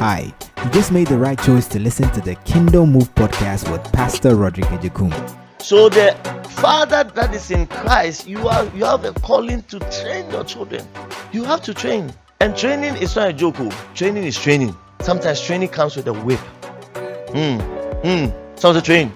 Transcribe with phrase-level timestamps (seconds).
[0.00, 0.32] Hi,
[0.64, 4.34] you just made the right choice to listen to the Kingdom Move podcast with Pastor
[4.34, 5.12] Roderick Ejekum.
[5.60, 6.16] So the
[6.48, 10.88] father that is in Christ, you are you have a calling to train your children.
[11.32, 12.14] You have to train.
[12.40, 13.56] And training is not a joke.
[13.58, 13.70] oh.
[13.94, 14.74] Training is training.
[15.02, 16.40] Sometimes training comes with a whip.
[17.34, 17.58] Hmm.
[18.00, 18.56] Hmm.
[18.56, 19.12] Sounds a train.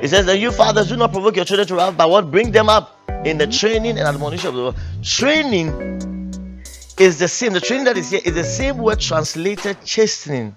[0.00, 2.52] It says that you fathers do not provoke your children to wrath, but what bring
[2.52, 4.76] them up in the training and admonition of the Lord.
[5.02, 5.98] Training
[7.00, 7.54] is the same.
[7.54, 10.54] The training that is here is the same word translated chastening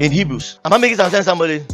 [0.00, 0.60] in Hebrews.
[0.64, 1.64] Am I making sense, somebody?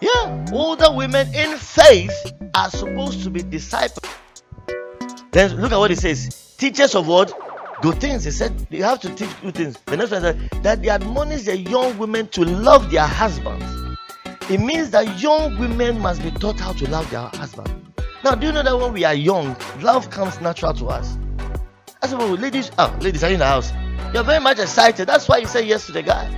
[0.00, 0.46] Yeah.
[0.52, 4.10] Older women in faith are supposed to be disciples.
[5.32, 6.54] Then look at what it says.
[6.56, 7.38] Teachers of what?
[7.82, 8.24] Good things.
[8.24, 9.78] He said you have to teach good things.
[9.84, 13.66] The next one said that they admonish the young women to love their husbands.
[14.48, 17.70] It means that young women must be taught how to love their husband.
[18.24, 21.18] Now, do you know that when we are young, love comes natural to us?
[22.00, 23.72] I said, well, ladies, oh, ladies are you in the house.
[24.14, 25.08] You're very much excited.
[25.08, 26.32] That's why you say yes to the guy.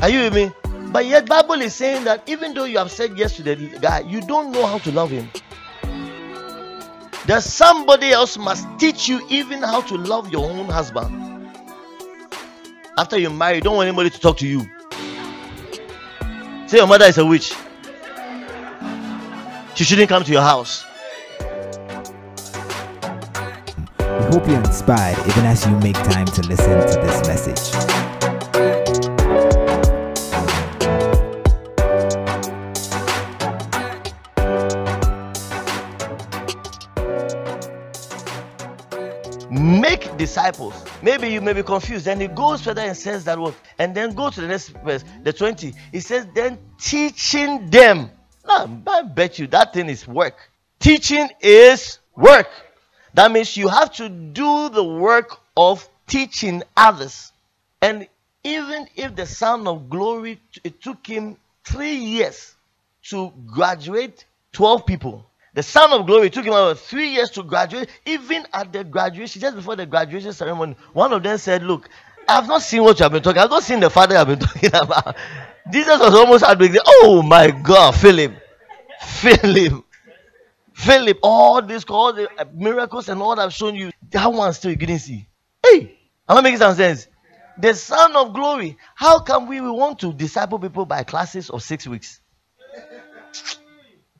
[0.00, 0.52] Are you with me?
[0.90, 4.00] But yet, Bible is saying that even though you have said yes to the guy,
[4.00, 5.30] you don't know how to love him.
[7.26, 11.48] That somebody else must teach you even how to love your own husband.
[12.98, 14.66] After you marry, you don't want anybody to talk to you.
[16.66, 17.54] Say your mother is a witch.
[19.74, 20.84] She shouldn't come to your house.
[24.18, 27.74] We hope you're inspired even as you make time to listen to this message.
[39.50, 40.84] Make disciples.
[41.02, 42.04] Maybe you may be confused.
[42.04, 43.54] Then he goes further and says that what?
[43.78, 45.74] And then go to the next verse, the 20.
[45.90, 48.10] He says, then teaching them.
[48.46, 50.36] Now, I bet you that thing is work.
[50.78, 52.48] Teaching is work.
[53.14, 57.32] That means you have to do the work of teaching others.
[57.80, 58.08] And
[58.42, 62.54] even if the son of glory, it took him three years
[63.04, 65.24] to graduate 12 people.
[65.54, 67.88] The son of glory took him about three years to graduate.
[68.04, 71.88] Even at the graduation, just before the graduation ceremony, one of them said, Look,
[72.28, 73.40] I've not seen what you have been talking.
[73.40, 75.16] I've not seen the father I've been talking about.
[75.72, 76.80] Jesus was almost heartbreaking.
[76.84, 78.32] Oh my God, Philip.
[79.00, 79.83] Philip.
[80.74, 84.72] Philip, all this, all the uh, miracles and all I've shown you, that one still
[84.72, 85.26] you didn't see.
[85.64, 85.98] Hey,
[86.28, 87.06] am I making some sense?
[87.58, 88.76] The son of glory.
[88.96, 92.20] How come we, we want to disciple people by classes of six weeks?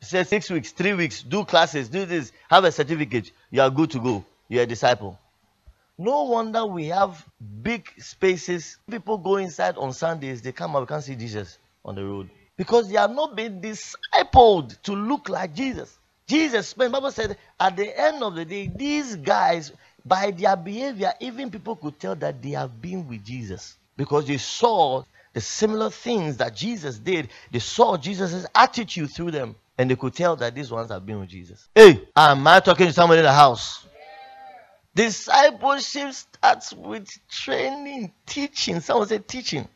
[0.01, 3.33] Say six weeks, three weeks, do classes, do this, have a certificate.
[3.51, 4.25] You are good to go.
[4.49, 5.19] You're a disciple.
[5.99, 7.27] No wonder we have
[7.63, 8.79] big spaces.
[8.91, 12.31] People go inside on Sundays, they come out, we can't see Jesus on the road.
[12.57, 15.99] Because they are not being discipled to look like Jesus.
[16.27, 19.73] Jesus spent, Bible said, at the end of the day, these guys,
[20.05, 23.77] by their behavior, even people could tell that they have been with Jesus.
[23.97, 27.29] Because they saw the similar things that Jesus did.
[27.51, 29.57] They saw Jesus' attitude through them.
[29.77, 31.69] And they could tell that these ones have been with Jesus.
[31.75, 33.85] Hey, am I talking to somebody in the house?
[34.95, 38.79] Discipleship starts with training, teaching.
[38.81, 39.69] Someone said teaching.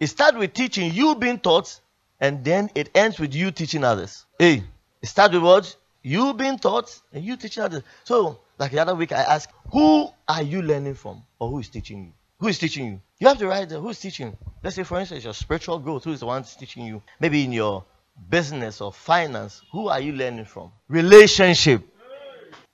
[0.00, 1.80] It starts with teaching, you being taught,
[2.20, 4.26] and then it ends with you teaching others.
[4.38, 4.64] Hey,
[5.00, 5.76] it starts with what?
[6.04, 7.82] You being taught and you teaching others.
[8.04, 11.22] So, like the other week, I asked, who are you learning from?
[11.38, 12.12] Or who is teaching you?
[12.40, 13.00] Who is teaching you?
[13.18, 14.36] You have to write there, who's teaching?
[14.62, 17.02] Let's say, for instance, your spiritual growth, who is the one teaching you?
[17.20, 17.84] Maybe in your
[18.28, 20.72] business or finance, who are you learning from?
[20.88, 21.82] Relationship.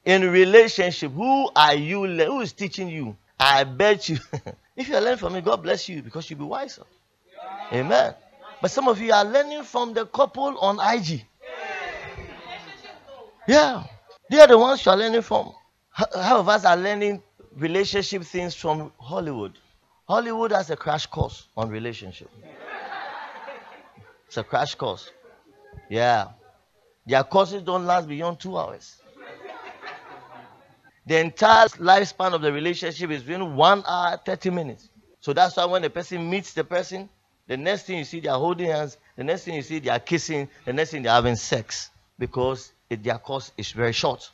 [0.04, 3.16] In relationship, who are you le- who is teaching you?
[3.38, 4.18] I bet you
[4.76, 6.82] if you are learning from me, God bless you because you'll be wiser.
[7.72, 8.12] Amen.
[8.60, 11.24] But some of you are learning from the couple on IG.
[13.50, 13.84] Yeah.
[14.30, 15.52] They are the ones you are learning from.
[15.98, 17.22] H- Half of us are learning
[17.56, 19.58] relationship things from Hollywood.
[20.08, 22.30] Hollywood has a crash course on relationship.
[24.26, 25.10] It's a crash course.
[25.88, 26.28] Yeah.
[27.06, 28.96] Their courses don't last beyond two hours.
[31.06, 34.88] The entire lifespan of the relationship is between one hour, 30 minutes.
[35.20, 37.08] So that's why when the person meets the person,
[37.48, 38.96] the next thing you see, they are holding hands.
[39.16, 40.48] The next thing you see, they are kissing.
[40.64, 44.30] The next thing, they're having sex because it, their course is very short.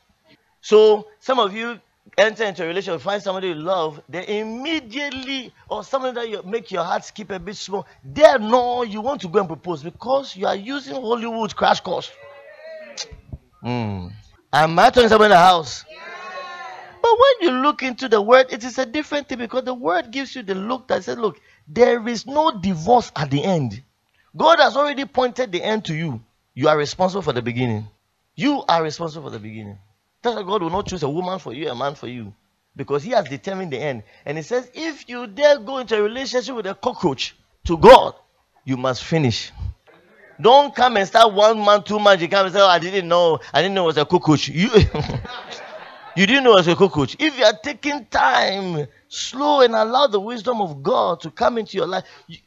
[0.60, 1.78] So some of you
[2.18, 6.70] enter into a relationship, find somebody you love, they immediately, or somebody that you make
[6.70, 10.34] your heart skip a bit small, there no, you want to go and propose because
[10.36, 12.10] you are using Hollywood crash course.
[13.60, 14.08] Hmm.
[14.52, 15.84] Am I telling somebody in the house?
[17.02, 20.10] But when you look into the word, it is a different thing because the word
[20.10, 23.82] gives you the look that says, look, there is no divorce at the end.
[24.36, 26.22] God has already pointed the end to you.
[26.54, 27.88] You are responsible for the beginning.
[28.36, 29.78] You are responsible for the beginning.
[30.22, 32.34] That's why God will not choose a woman for you, a man for you.
[32.76, 34.02] because He has determined the end.
[34.26, 37.34] And He says, if you dare go into a relationship with a cockroach
[37.64, 38.14] to God,
[38.64, 39.52] you must finish.
[40.38, 42.20] Don't come and start one month, two months.
[42.20, 43.40] You come and say, oh, I didn't know.
[43.54, 44.48] I didn't know it was a cockroach.
[44.48, 44.68] You,
[46.16, 47.16] you didn't know it was a cockroach.
[47.18, 51.78] If you are taking time, slow, and allow the wisdom of God to come into
[51.78, 52.04] your life,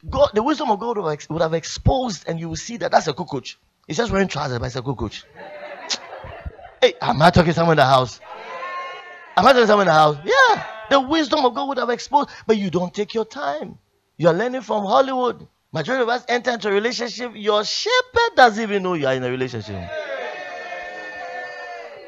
[0.08, 2.92] God, the wisdom of God would have, would have exposed, and you will see that
[2.92, 3.58] that's a cockroach.
[3.88, 5.24] He's just wearing trousers, but it's a cockroach.
[6.80, 8.20] Hey, am I talking someone in the house?
[9.36, 10.16] Am I talking someone in the house?
[10.24, 10.64] Yeah.
[10.90, 13.78] The wisdom of God would have exposed, but you don't take your time.
[14.16, 15.46] You're learning from Hollywood.
[15.72, 19.22] Majority of us enter into a relationship, your shepherd doesn't even know you are in
[19.22, 19.88] a relationship.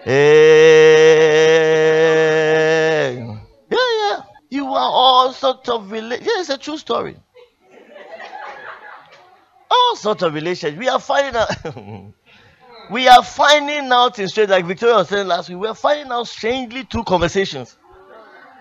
[0.05, 0.91] Hey.
[3.71, 4.23] Yeah, yeah.
[4.51, 6.27] You are all sorts of relationships.
[6.35, 7.17] Yeah, it's a true story.
[9.71, 10.77] All sorts of relationships.
[10.79, 12.13] We are finding out.
[12.93, 16.13] we are finding out in straight, like Victoria was saying last week, we are finding
[16.13, 17.79] out strangely two conversations.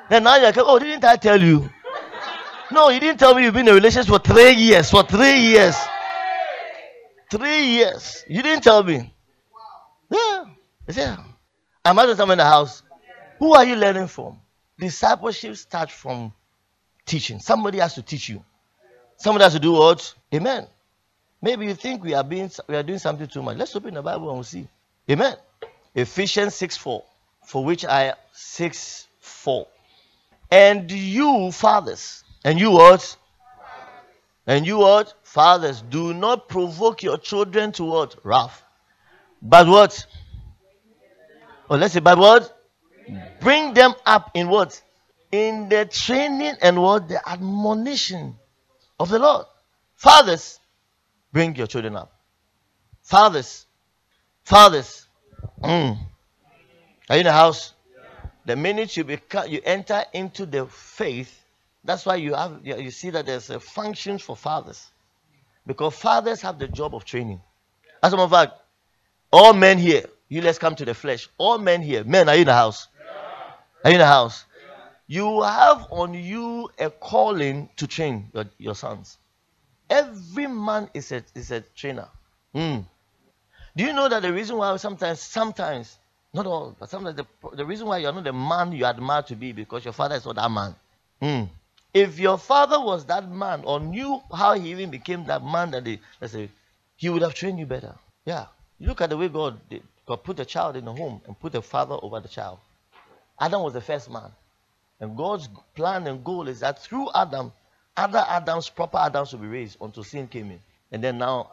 [0.10, 1.70] Then now you're like, oh, didn't I tell you?
[2.72, 4.90] No, you didn't tell me you've been in a relationship for three years.
[4.90, 5.76] For three years.
[7.30, 8.24] Three years.
[8.28, 9.14] You didn't tell me.
[10.10, 10.46] Yeah.
[10.94, 11.18] Yeah.
[11.84, 12.84] I'm at someone in the house.
[13.40, 14.40] Who are you learning from?
[14.80, 16.34] Discipleship starts from
[17.06, 17.40] teaching.
[17.40, 18.44] Somebody has to teach you.
[19.18, 20.14] Somebody has to do what?
[20.34, 20.68] Amen.
[21.42, 23.58] Maybe you think we are being we are doing something too much.
[23.58, 24.68] Let's open the Bible and we'll see.
[25.10, 25.36] Amen.
[25.96, 27.04] Ephesians 6 4.
[27.46, 29.68] For which I 6 4.
[30.52, 33.18] And you, fathers, and you what?
[34.46, 35.14] And you what?
[35.24, 38.16] Fathers, do not provoke your children to what?
[38.24, 38.64] Wrath.
[39.42, 40.06] But what?
[41.70, 42.58] Oh, let's say, but what?
[43.40, 44.82] Bring them up in what?
[45.32, 47.08] In the training and what?
[47.08, 48.36] The admonition
[49.00, 49.46] of the Lord.
[49.96, 50.60] Fathers,
[51.32, 52.14] bring your children up.
[53.02, 53.66] Fathers,
[54.44, 55.08] fathers,
[55.62, 55.98] mm.
[57.10, 57.74] are you in the house?
[58.46, 61.44] The minute you become, you enter into the faith,
[61.84, 64.90] that's why you have you see that there's a function for fathers.
[65.66, 67.42] Because fathers have the job of training.
[68.02, 68.54] As a matter of fact,
[69.32, 71.30] all men here, you let's come to the flesh.
[71.38, 72.88] All men here, men, are you in the house?
[73.84, 74.46] Are you in the house?
[75.08, 79.18] You have on you a calling to train your, your sons.
[79.92, 82.08] Every man is a, is a trainer.
[82.56, 82.86] Mm.
[83.76, 85.98] Do you know that the reason why sometimes, sometimes,
[86.34, 89.36] not all, but sometimes the, the reason why you're not the man you admire to
[89.36, 90.76] be because your father is not that man.
[91.22, 91.50] Mm.
[91.94, 95.84] If your father was that man or knew how he even became that man that
[95.84, 96.50] they, let's say,
[96.96, 97.94] he would have trained you better.
[98.24, 98.46] Yeah.
[98.80, 99.84] Look at the way God did.
[100.06, 102.60] God put a child in the home and put a father over the child.
[103.42, 104.32] Adam was the first man.
[105.02, 107.52] And God's plan and goal is that through Adam,
[107.98, 110.60] other Adams, proper Adams will be raised until sin came in.
[110.92, 111.52] And then now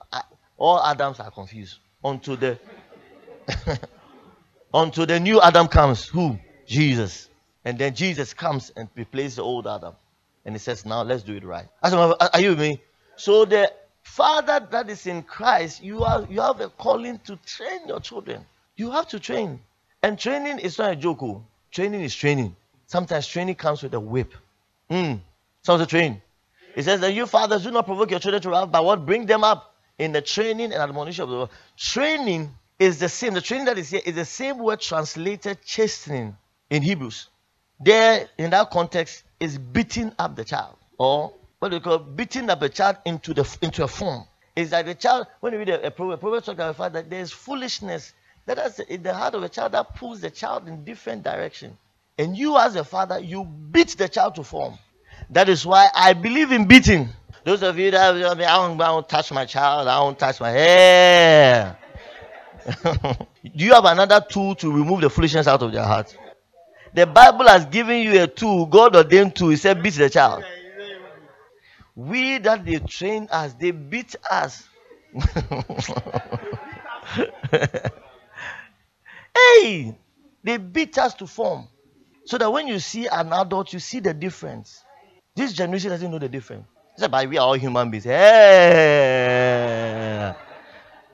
[0.56, 1.78] all Adams are confused.
[2.02, 2.58] Until the
[4.74, 6.06] until the new Adam comes.
[6.06, 6.38] Who?
[6.66, 7.28] Jesus.
[7.64, 9.94] And then Jesus comes and replaces the old Adam.
[10.44, 11.66] And he says, Now let's do it right.
[11.82, 12.80] Are you with me?
[13.16, 17.88] So the father that is in Christ, you are you have a calling to train
[17.88, 18.44] your children.
[18.76, 19.60] You have to train.
[20.02, 21.22] And training is not a joke.
[21.22, 21.44] Oh.
[21.70, 22.54] Training is training.
[22.86, 24.32] Sometimes training comes with a whip.
[24.90, 25.20] Mm.
[25.62, 26.22] Sounds a train.
[26.78, 29.26] It says that you fathers do not provoke your children to wrath, but what bring
[29.26, 31.50] them up in the training and admonition of the Lord.
[31.76, 33.34] Training is the same.
[33.34, 36.36] The training that is here is the same word translated chastening
[36.70, 37.30] in Hebrews.
[37.80, 42.62] There, in that context, is beating up the child, or what they call beating up
[42.62, 44.22] a child into the into a form.
[44.54, 46.92] Is that the child, when you read a, a proverb, proverb talk about the fact
[46.94, 48.12] that there is foolishness
[48.46, 51.76] that is in the heart of a child that pulls the child in different direction.
[52.16, 54.78] And you, as a father, you beat the child to form.
[55.30, 57.10] That is why I believe in beating.
[57.44, 60.50] Those of you that I don't, I don't touch my child, I don't touch my
[60.50, 61.78] hair.
[62.84, 66.16] Do you have another tool to remove the foolishness out of their heart?
[66.94, 69.50] The Bible has given you a tool, God ordained tool.
[69.50, 70.44] He said, beat the child.
[71.94, 74.68] We that they train us, they beat us.
[79.34, 79.98] hey,
[80.42, 81.68] they beat us to form.
[82.24, 84.84] So that when you see an adult, you see the difference.
[85.38, 86.66] This generation doesn't know the difference.
[86.96, 88.02] It's but we are all human beings.
[88.02, 88.74] Hey.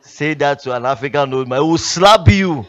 [0.00, 2.64] Say that to an African old man, will slap you.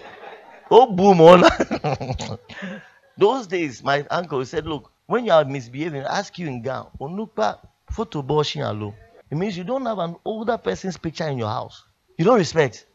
[0.69, 1.45] Oh, boom on.
[3.17, 7.59] Those days, my uncle said, Look, when you are misbehaving, ask you in Ghana, Onukpa
[7.89, 8.93] photo alo.
[9.31, 11.85] It means you don't have an older person's picture in your house.
[12.17, 12.85] You don't respect.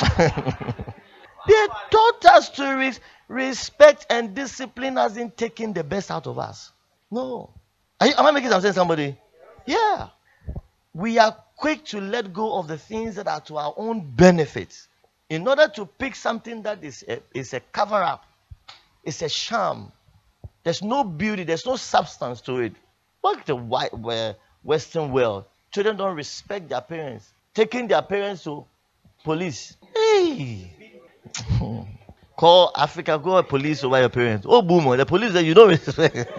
[0.18, 2.92] they taught us to re-
[3.28, 6.72] respect and discipline as in taking the best out of us.
[7.10, 7.54] No.
[8.02, 9.16] You, am I making sense somebody?
[9.66, 10.08] Yeah.
[10.94, 14.86] We are quick to let go of the things that are to our own benefit
[15.28, 18.24] in order to pick something that is a, is a cover up
[19.04, 19.92] it's a sham.
[20.64, 22.74] There's no beauty, there's no substance to it.
[23.20, 23.92] What the white
[24.62, 25.44] Western world?
[25.72, 28.64] Children don't respect their parents, taking their parents to
[29.24, 29.76] police.
[29.94, 30.72] Hey.
[32.36, 34.46] Call Africa, call police over your parents.
[34.48, 36.30] Oh, boomer, the police that you don't respect.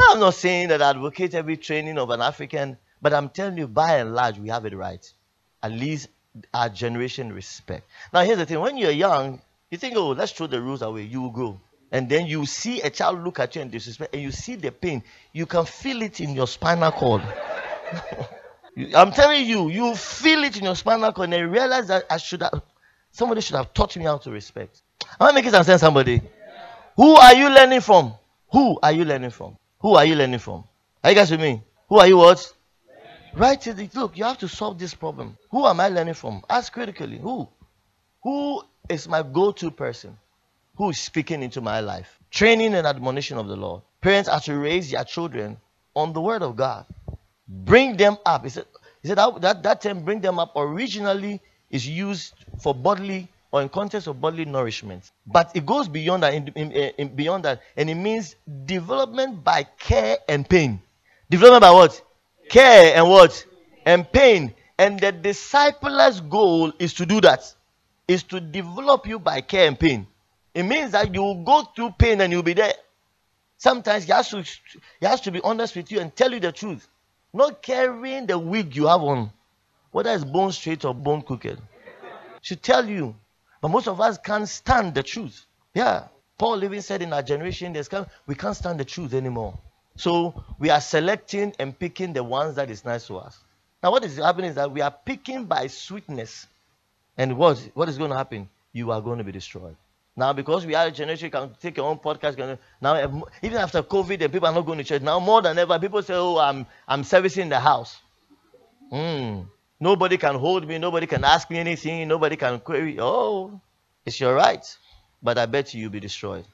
[0.00, 3.68] I'm not saying that I advocate every training of an African, but I'm telling you,
[3.68, 5.04] by and large, we have it right.
[5.62, 6.08] At least
[6.52, 7.88] our generation respect.
[8.12, 11.02] Now, here's the thing when you're young, you think, oh, let's throw the rules away.
[11.02, 11.60] You will grow.
[11.92, 14.72] And then you see a child look at you and disrespect, and you see the
[14.72, 15.02] pain.
[15.32, 17.22] You can feel it in your spinal cord.
[18.94, 22.42] I'm telling you, you feel it in your spinal cord and realize that I should
[22.42, 22.62] have,
[23.10, 24.82] somebody should have taught me how to respect.
[25.20, 26.20] Am I making some sense, somebody?
[26.96, 28.14] Who are you learning from?
[28.52, 29.56] Who are you learning from?
[29.86, 30.64] Who are you learning from?
[31.04, 31.62] Are you guys with me?
[31.88, 32.52] Who are you what?
[33.34, 33.94] Right?
[33.94, 35.38] Look, you have to solve this problem.
[35.52, 36.42] Who am I learning from?
[36.50, 37.18] Ask critically.
[37.18, 37.46] Who?
[38.24, 40.18] Who is my go-to person?
[40.74, 42.18] Who is speaking into my life?
[42.32, 43.82] Training and admonition of the Lord.
[44.00, 45.56] Parents are to raise their children
[45.94, 46.84] on the word of God.
[47.46, 48.42] Bring them up.
[48.42, 48.64] He said,
[49.02, 51.40] he said that, that, that term bring them up originally
[51.70, 55.10] is used for bodily or in context of bodily nourishment.
[55.26, 59.64] But it goes beyond that, in, in, in, beyond that, and it means development by
[59.78, 60.80] care and pain.
[61.30, 62.02] Development by what?
[62.48, 63.44] Care and what?
[63.84, 64.54] And pain.
[64.78, 67.52] And the disciples' goal is to do that.
[68.08, 70.06] Is to develop you by care and pain.
[70.54, 72.74] It means that you will go through pain and you'll be there.
[73.58, 76.52] Sometimes he has to he has to be honest with you and tell you the
[76.52, 76.86] truth.
[77.32, 79.30] Not carrying the wig you have on,
[79.90, 81.60] whether it's bone straight or bone crooked.
[82.42, 83.16] Should tell you
[83.66, 85.44] but most of us can't stand the truth.
[85.74, 86.04] Yeah.
[86.38, 87.90] Paul even said in our generation, there's
[88.24, 89.58] we can't stand the truth anymore.
[89.96, 93.36] So we are selecting and picking the ones that is nice to us.
[93.82, 96.46] Now, what is happening is that we are picking by sweetness.
[97.18, 98.48] And what, what is going to happen?
[98.72, 99.74] You are going to be destroyed.
[100.14, 102.58] Now, because we are a generation, you can take your own podcast.
[102.80, 105.02] Now, even after COVID, and people are not going to church.
[105.02, 107.98] Now, more than ever, people say, "Oh, I'm I'm servicing the house."
[108.92, 109.48] Mm.
[109.78, 110.78] Nobody can hold me.
[110.78, 112.08] Nobody can ask me anything.
[112.08, 112.96] Nobody can query.
[112.98, 113.60] Oh,
[114.04, 114.64] it's your right.
[115.22, 116.46] But I bet you you'll be destroyed.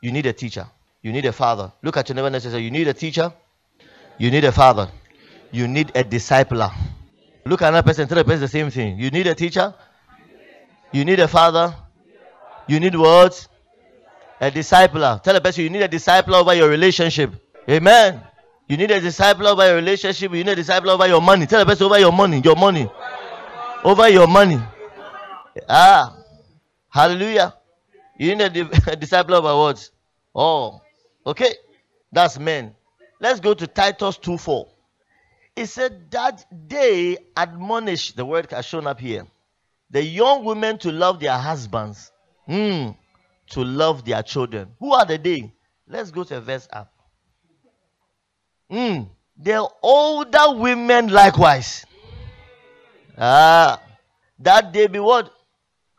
[0.00, 0.66] You need a teacher.
[1.02, 1.72] You need a father.
[1.82, 3.32] Look at your neighbor and say, You need a teacher.
[4.18, 4.88] You need a father.
[5.50, 6.72] You need a discipler.
[7.44, 8.06] Look at another person.
[8.06, 8.98] Tell the person the same thing.
[8.98, 9.74] You need a teacher.
[10.92, 11.74] You need a father.
[12.66, 13.46] You need what?
[14.40, 15.22] A discipler.
[15.22, 17.32] Tell the person you need a discipler over your relationship.
[17.68, 18.22] Amen.
[18.68, 20.30] You need a disciple over your relationship.
[20.32, 21.46] You need a disciple over your money.
[21.46, 22.40] Tell the person over your money.
[22.44, 22.88] Your money.
[23.82, 24.60] Over your money.
[25.68, 26.14] Ah.
[26.90, 27.54] Hallelujah.
[28.18, 29.90] You need a, a disciple over what?
[30.34, 30.82] Oh.
[31.26, 31.54] Okay.
[32.12, 32.74] That's men.
[33.20, 34.68] Let's go to Titus 2 4.
[35.56, 39.26] It said that they admonish, the word has shown up here,
[39.90, 42.12] the young women to love their husbands,
[42.48, 42.94] mm,
[43.50, 44.68] to love their children.
[44.78, 45.52] Who are the they?
[45.88, 46.92] Let's go to a verse up.
[48.70, 49.08] Mm.
[49.36, 51.84] The older women likewise.
[53.16, 53.80] Ah,
[54.38, 55.32] that they be what?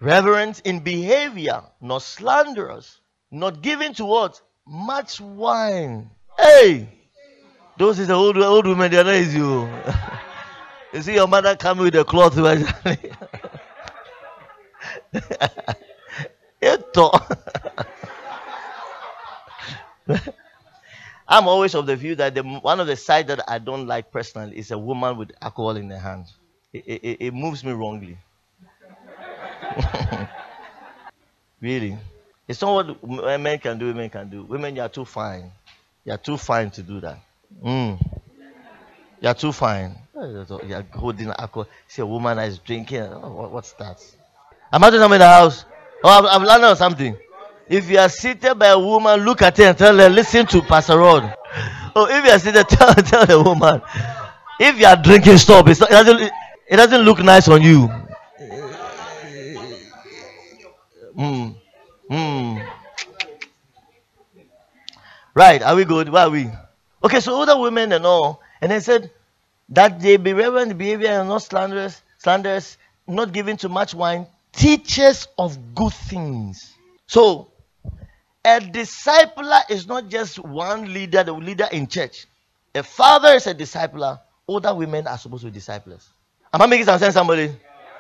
[0.01, 4.41] Reverent in behavior, not slanderous, not given to what?
[4.65, 6.09] Much wine.
[6.37, 6.87] Hey,
[7.77, 8.91] those is the old old women.
[8.91, 9.39] They are not easy.
[10.93, 12.37] you see your mother coming with a cloth.
[21.29, 24.11] I'm always of the view that the, one of the sides that I don't like
[24.11, 26.25] personally is a woman with alcohol in her hand.
[26.73, 28.17] It, it, it moves me wrongly.
[31.61, 31.95] really.
[32.47, 34.41] It's not what men can do, women can do.
[34.43, 35.51] Women, you are too fine.
[36.03, 37.19] You are too fine to do that.
[37.63, 38.01] Mm.
[39.21, 39.95] You are too fine.
[40.15, 41.67] You are holding alcohol.
[41.87, 43.03] See a woman that is drinking.
[43.03, 44.03] Oh, what's that?
[44.73, 45.65] Am I doing something in the house?
[46.03, 47.15] Oh, I've, I've learned something.
[47.69, 50.61] If you are seated by a woman, look at her and tell her, listen to
[50.63, 51.35] Pastor Rod.
[51.95, 53.81] Oh, if you are seated, tell, tell the woman.
[54.59, 55.67] If you are drinking, stop.
[55.67, 56.21] Not, it, doesn't,
[56.67, 57.87] it doesn't look nice on you.
[61.15, 61.55] Mm.
[62.09, 62.67] Mm.
[65.35, 66.09] Right, are we good?
[66.09, 66.49] Where are we?
[67.03, 68.41] Okay, so older women and all.
[68.61, 69.11] And they said
[69.69, 75.27] that they be reverent behavior and not slanderous, slanderous, not giving too much wine, teachers
[75.37, 76.73] of good things.
[77.05, 77.48] So
[78.49, 82.25] a discipler is not just one leader, the leader in church.
[82.73, 84.19] A father is a discipler.
[84.47, 86.09] Older women are supposed to be disciples.
[86.51, 87.51] Am I making some sense, somebody?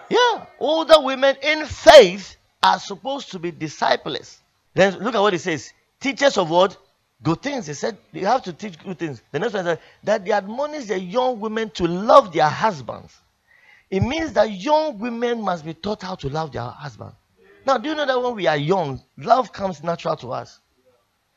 [0.09, 0.45] Yeah.
[0.59, 4.39] Older women in faith are supposed to be disciples.
[4.73, 5.71] Then look at what it says.
[5.99, 6.77] Teachers of what?
[7.21, 7.67] Good things.
[7.67, 9.21] He said you have to teach good things.
[9.31, 13.15] The next one said that they admonish the young women to love their husbands.
[13.91, 17.11] It means that young women must be taught how to love their husband.
[17.65, 20.59] Now, do you know that when we are young, love comes natural to us?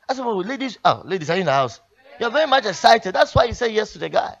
[0.07, 1.79] I said, well, ladies, oh, ladies, are you in the house?
[2.19, 3.13] You're very much excited.
[3.13, 4.35] That's why you say yes to the guy.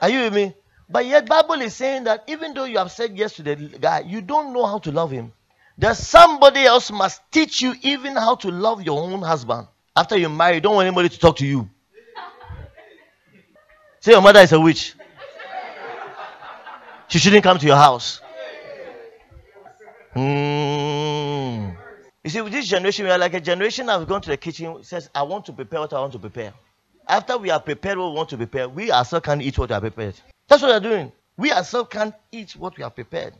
[0.00, 0.54] Are you with me?
[0.88, 4.00] But yet, Bible is saying that even though you have said yes to the guy,
[4.00, 5.32] you don't know how to love him.
[5.78, 9.68] That somebody else must teach you even how to love your own husband.
[9.96, 11.70] After you marry, you don't want anybody to talk to you.
[14.00, 14.94] Say your mother is a witch.
[17.08, 18.20] She shouldn't come to your house.
[20.14, 21.76] Mm.
[22.24, 24.36] You see, with this generation, we are like a generation that has gone to the
[24.36, 26.52] kitchen, says, I want to prepare what I want to prepare.
[27.08, 29.74] After we are prepared what we want to prepare, we ourselves can't eat what we
[29.74, 30.14] are prepared.
[30.48, 31.12] That's what we are doing.
[31.36, 33.34] We ourselves can't eat what we are prepared.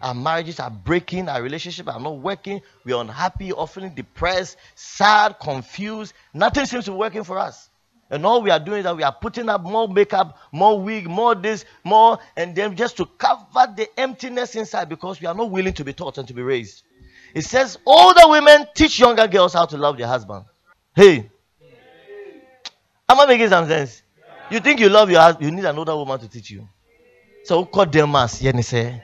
[0.00, 5.36] Our marriages are breaking, our relationships are not working, we are unhappy, often depressed, sad,
[5.40, 6.14] confused.
[6.32, 7.69] Nothing seems to be working for us.
[8.10, 11.08] And all we are doing is that we are putting up more makeup, more wig,
[11.08, 15.50] more this, more, and then just to cover the emptiness inside because we are not
[15.50, 16.82] willing to be taught and to be raised.
[17.34, 20.44] It says older women teach younger girls how to love their husband.
[20.94, 21.30] Hey,
[23.08, 24.02] am I making some sense?
[24.50, 26.66] You think you love your husband, you need another woman to teach you.
[27.44, 28.32] So call them as
[28.66, 29.02] say.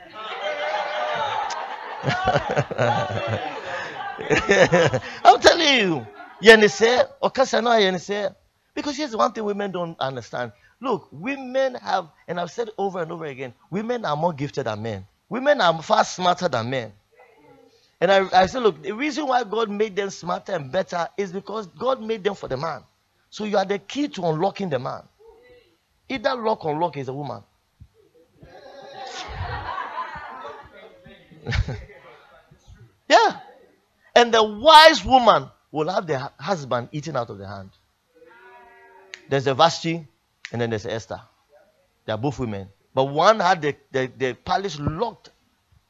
[5.25, 6.07] I'm telling you.
[6.43, 8.29] Yenny say, or Kasano Yenny say.
[8.77, 10.53] Because here's one thing women don't understand.
[10.83, 14.83] Look, women have, and I've said over and over again, women are more gifted than
[14.83, 15.07] men.
[15.31, 16.93] Women are far smarter than men.
[18.03, 21.33] And I, I said, look, the reason why God made them smarter and better is
[21.33, 22.83] because God made them for the man.
[23.31, 25.05] So you are the key to unlocking the man.
[26.11, 27.43] Either lock or lock is a woman.
[33.09, 33.41] yeah.
[34.15, 37.71] And the wise woman will have the husband eaten out of the hand.
[39.29, 40.07] There's a Vashti
[40.53, 41.21] and then there's Esther.
[42.05, 42.69] They are both women.
[42.95, 45.31] But one had the, the, the palace locked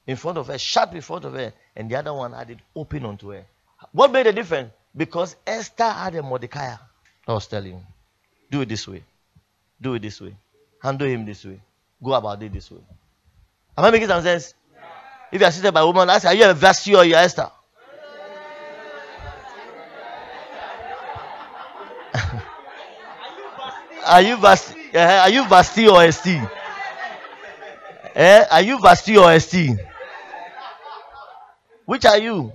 [0.07, 2.59] in front of her, shut in front of her, and the other one had it
[2.75, 3.45] open onto her.
[3.93, 4.73] What made the difference?
[4.97, 6.75] Because Esther had a Mordecai.
[7.29, 7.83] I was telling you.
[8.51, 9.03] Do it this way.
[9.81, 10.35] Do it this way.
[10.83, 11.61] Handle him this way.
[12.03, 12.81] Go about it this way.
[13.77, 14.55] Am I making some sense?
[15.31, 17.51] If you are assisted by a woman, ask, are you a Vashti or you Esther?
[24.07, 24.95] Are you Vashti?
[24.95, 26.51] Uh, are you Vashti or Esther?
[28.15, 28.45] Eh?
[28.51, 29.77] Are you Vashti or Esther?
[31.85, 32.53] Which are you?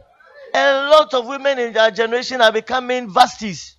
[0.54, 3.76] A lot of women in our generation are becoming Vashtis.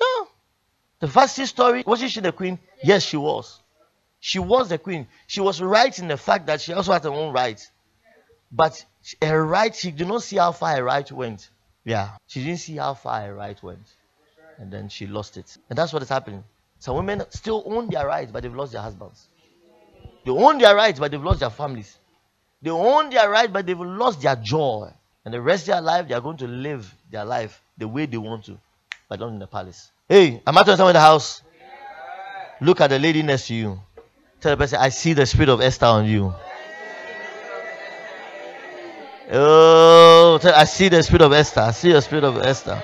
[0.00, 0.28] No.
[1.00, 2.58] The Vashti story, was she the queen?
[2.84, 3.60] Yes, she was.
[4.20, 5.08] She was the queen.
[5.26, 7.70] She was right in the fact that she also had her own rights.
[8.52, 8.84] But
[9.20, 11.50] her right, she did not see how far her right went.
[11.84, 12.10] Yeah.
[12.28, 13.86] She didn't see how far her right went
[14.62, 15.58] and then she lost it.
[15.68, 16.44] And that's what is happening.
[16.78, 19.26] Some women still own their rights, but they've lost their husbands.
[20.24, 21.98] They own their rights, but they've lost their families.
[22.62, 24.88] They own their rights, but they've lost their joy.
[25.24, 28.06] And the rest of their life, they are going to live their life the way
[28.06, 28.56] they want to,
[29.08, 29.90] but not in the palace.
[30.08, 31.42] Hey, am I someone in the house?
[32.60, 33.80] Look at the lady next to you.
[34.40, 36.32] Tell the person, I see the spirit of Esther on you.
[39.32, 41.62] Oh, I see the spirit of Esther.
[41.62, 42.80] I see the spirit of Esther.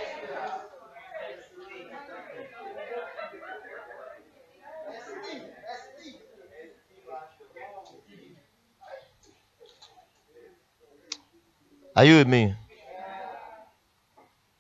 [11.99, 12.55] Are you with me?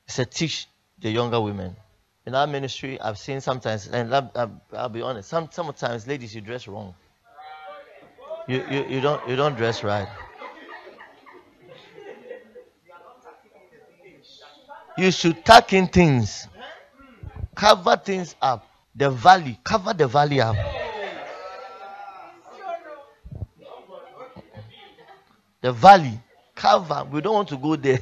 [0.06, 0.66] He said, teach
[0.98, 1.76] the younger women.
[2.26, 6.40] In our ministry, I've seen sometimes, and I'll, I'll, be honest, some, sometimes ladies, you
[6.40, 6.96] dress wrong.
[8.48, 10.08] You, you, you, don't, you don't dress right.
[14.96, 16.48] You should tuck in things,
[17.54, 18.66] cover things up.
[18.96, 20.56] The valley, cover the valley up.
[25.60, 26.18] The valley,
[26.58, 27.06] cover.
[27.10, 28.00] We don't want to go there.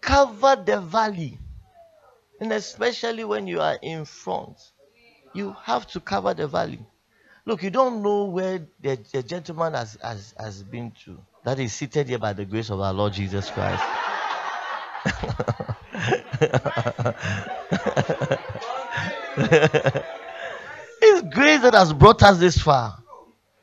[0.00, 1.38] cover the valley.
[2.40, 4.58] And especially when you are in front,
[5.34, 6.80] you have to cover the valley.
[7.46, 11.18] Look, you don't know where the, the gentleman has, has, has been to.
[11.44, 13.82] That is seated here by the grace of our Lord Jesus Christ.
[21.02, 22.99] it's grace that has brought us this far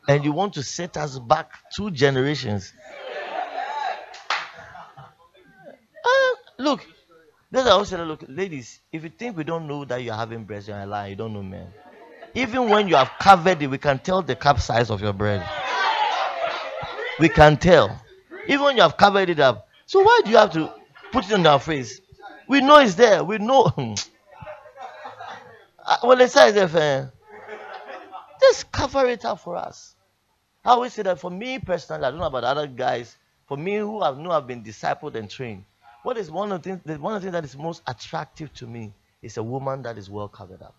[0.07, 2.73] and you want to set us back two generations.
[6.05, 6.85] Uh, look,
[7.51, 8.81] look, ladies.
[8.91, 11.11] If you think we don't know that you're having breast, you're lying.
[11.11, 11.67] You don't know men.
[12.33, 15.47] Even when you have covered it, we can tell the cup size of your bread.
[17.19, 18.01] We can tell.
[18.47, 19.67] Even when you have covered it up.
[19.85, 20.71] So why do you have to
[21.11, 21.99] put it on our face?
[22.47, 23.23] We know it's there.
[23.23, 23.73] We know.
[25.85, 27.07] uh, well, the size of uh,
[28.41, 29.95] just cover it up for us.
[30.65, 33.17] I always say that for me personally, I don't know about other guys.
[33.45, 35.63] For me, who have know have been discipled and trained,
[36.03, 36.99] what is one of the things?
[36.99, 40.09] One of the things that is most attractive to me is a woman that is
[40.09, 40.75] well covered up.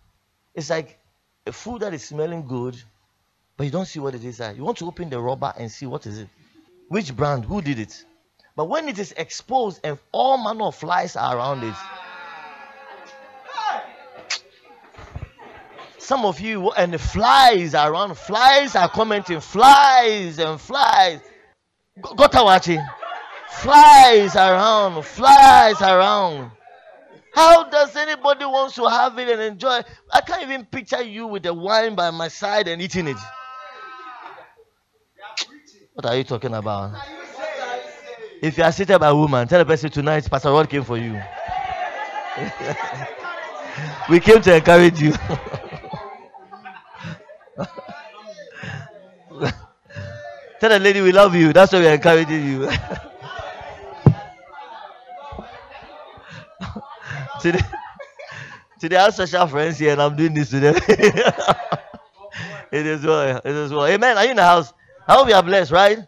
[0.53, 0.99] It's like
[1.47, 2.81] a food that is smelling good,
[3.57, 4.39] but you don't see what it is.
[4.39, 6.29] You want to open the rubber and see what is it,
[6.87, 8.05] which brand, who did it.
[8.55, 11.75] But when it is exposed and all manner of flies are around it,
[16.09, 21.19] some of you and flies are around, flies are commenting, flies and flies.
[22.01, 22.83] got to watching?
[23.51, 26.49] Flies around, flies around.
[27.35, 29.81] How does anybody wants to have it and enjoy?
[30.11, 33.17] I can't even picture you with the wine by my side and eating it.
[35.93, 36.95] What are you talking about?
[38.41, 40.97] If you are seated by a woman, tell the person tonight, Pastor Rod came for
[40.97, 41.21] you.
[44.09, 45.13] we came to encourage you.
[50.59, 51.53] tell the lady we love you.
[51.53, 52.69] That's why we're encouraging you.
[57.41, 57.59] today,
[58.79, 60.75] today I have special friends here and I'm doing this to them.
[62.71, 63.37] it is well.
[63.37, 63.85] It is well.
[63.87, 64.17] Amen.
[64.17, 64.73] Are you in the house?
[65.07, 65.99] I hope you are blessed, right?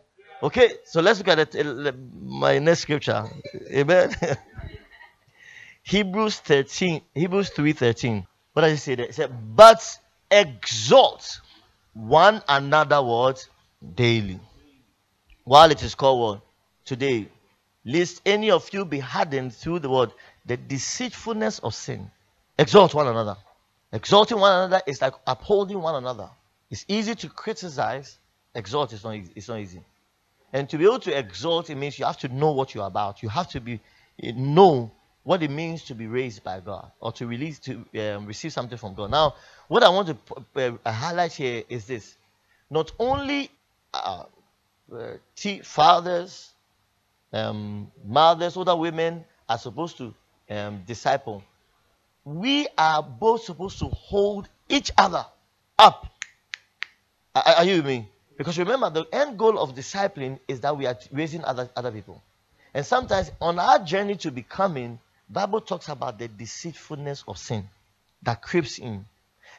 [0.43, 3.25] Okay, so let's look at it, eh, my next scripture.
[3.71, 4.11] Amen.
[5.83, 8.25] Hebrews 13, Hebrews 3:13.
[8.53, 9.05] What does it say there?
[9.05, 9.81] It said, but
[10.31, 11.41] exhort
[11.93, 13.47] one another what
[13.95, 14.39] daily.
[15.43, 16.41] While it is called what?
[16.85, 17.27] Today.
[17.83, 20.11] Lest any of you be hardened through the word,
[20.45, 22.09] the deceitfulness of sin.
[22.57, 23.37] exalt one another.
[23.91, 26.29] Exalting one another is like upholding one another.
[26.69, 28.17] It's easy to criticize.
[28.55, 29.31] Exalt is not easy.
[29.35, 29.81] It's not easy.
[30.53, 33.23] And to be able to exalt, it means you have to know what you're about.
[33.23, 33.79] You have to be
[34.21, 34.91] eh, know
[35.23, 38.77] what it means to be raised by God or to release to um, receive something
[38.77, 39.11] from God.
[39.11, 39.35] Now,
[39.67, 40.07] what I want
[40.55, 42.15] to uh, highlight here is this:
[42.69, 43.51] not only
[43.93, 44.23] uh,
[44.93, 45.13] uh,
[45.63, 46.51] fathers,
[47.33, 50.13] um, mothers, older women are supposed to
[50.49, 51.43] um, disciple,
[52.23, 55.25] we are both supposed to hold each other
[55.77, 56.07] up.
[57.35, 58.09] Are, are you with me?
[58.37, 62.21] Because remember, the end goal of discipling is that we are raising other, other people.
[62.73, 64.99] And sometimes on our journey to becoming,
[65.31, 67.69] Bible talks about the deceitfulness of sin
[68.23, 69.05] that creeps in.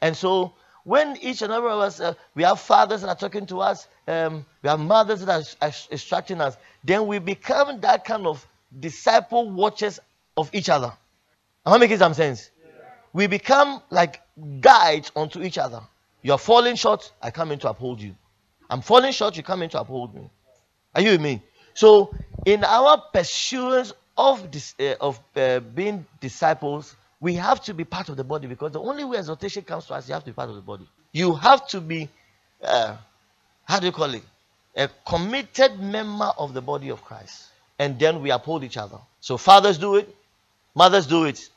[0.00, 0.54] And so
[0.84, 3.86] when each and every of us, uh, we have fathers that are talking to us,
[4.08, 8.46] um, we have mothers that are, are instructing us, then we become that kind of
[8.78, 10.00] disciple watchers
[10.36, 10.92] of each other.
[11.64, 12.50] Am I making some sense?
[13.12, 14.20] We become like
[14.60, 15.80] guides unto each other.
[16.22, 18.14] You're falling short, I come in to uphold you.
[18.68, 20.30] I'm falling short, you come in to uphold me.
[20.94, 21.42] Are you with me?
[21.74, 27.84] So, in our pursuance of this, uh, of uh, being disciples, we have to be
[27.84, 30.30] part of the body because the only way exhortation comes to us, you have to
[30.30, 30.88] be part of the body.
[31.12, 32.08] You have to be,
[32.62, 32.96] uh,
[33.64, 34.22] how do you call it?
[34.76, 37.48] A committed member of the body of Christ.
[37.78, 38.98] And then we uphold each other.
[39.20, 40.14] So fathers do it,
[40.74, 41.48] Mothers do it,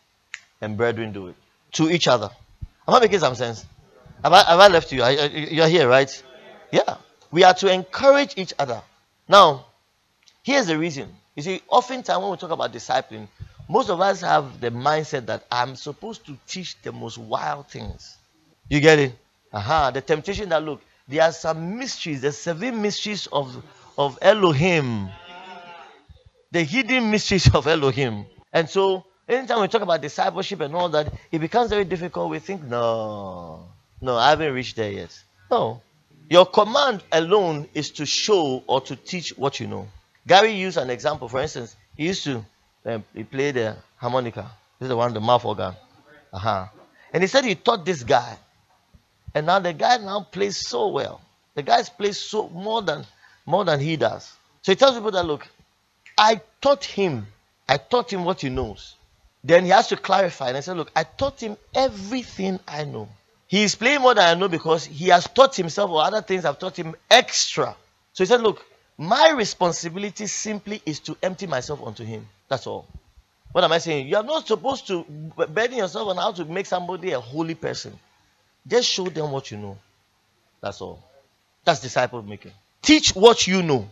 [0.61, 1.35] and brethren do it
[1.73, 2.29] to each other.
[2.87, 3.65] Am I making some sense?
[4.23, 5.05] Have I, have I left you?
[5.05, 6.23] You're here, right?
[6.71, 6.97] Yeah.
[7.31, 8.81] We are to encourage each other.
[9.27, 9.65] Now,
[10.43, 11.15] here's the reason.
[11.35, 13.27] You see, oftentimes when we talk about discipling,
[13.67, 18.15] most of us have the mindset that I'm supposed to teach the most wild things.
[18.69, 19.15] You get it?
[19.51, 19.73] Aha.
[19.73, 19.91] Uh-huh.
[19.91, 23.63] The temptation that look, there are some mysteries, the seven mysteries of,
[23.97, 25.09] of Elohim,
[26.51, 28.25] the hidden mysteries of Elohim.
[28.53, 32.29] And so, anytime we talk about discipleship and all that, it becomes very difficult.
[32.29, 33.67] We think, no,
[34.01, 35.17] no, I haven't reached there yet.
[35.51, 35.81] No.
[36.29, 39.87] Your command alone is to show or to teach what you know.
[40.27, 41.27] Gary used an example.
[41.27, 42.45] For instance, he used to
[42.85, 44.51] um, he play the harmonica.
[44.79, 45.73] This is the one, the mouth organ.
[46.33, 46.67] Uh-huh.
[47.13, 48.38] And he said he taught this guy.
[49.33, 51.21] And now the guy now plays so well.
[51.55, 53.05] The guy plays so more than
[53.45, 54.31] more than he does.
[54.61, 55.47] So he tells people that look,
[56.17, 57.27] I taught him
[57.67, 58.95] I taught him what he knows.
[59.43, 60.49] Then he has to clarify.
[60.49, 63.09] And I said, Look, I taught him everything I know.
[63.47, 66.43] He is playing more than I know because he has taught himself or other things
[66.43, 67.75] have taught him extra.
[68.13, 68.65] So he said, Look,
[68.97, 72.27] my responsibility simply is to empty myself onto him.
[72.47, 72.88] That's all.
[73.51, 74.08] What am I saying?
[74.08, 77.97] You are not supposed to burden yourself on how to make somebody a holy person.
[78.67, 79.77] Just show them what you know.
[80.62, 81.03] That's all.
[81.63, 82.51] That's disciple making.
[82.81, 83.88] Teach what you know.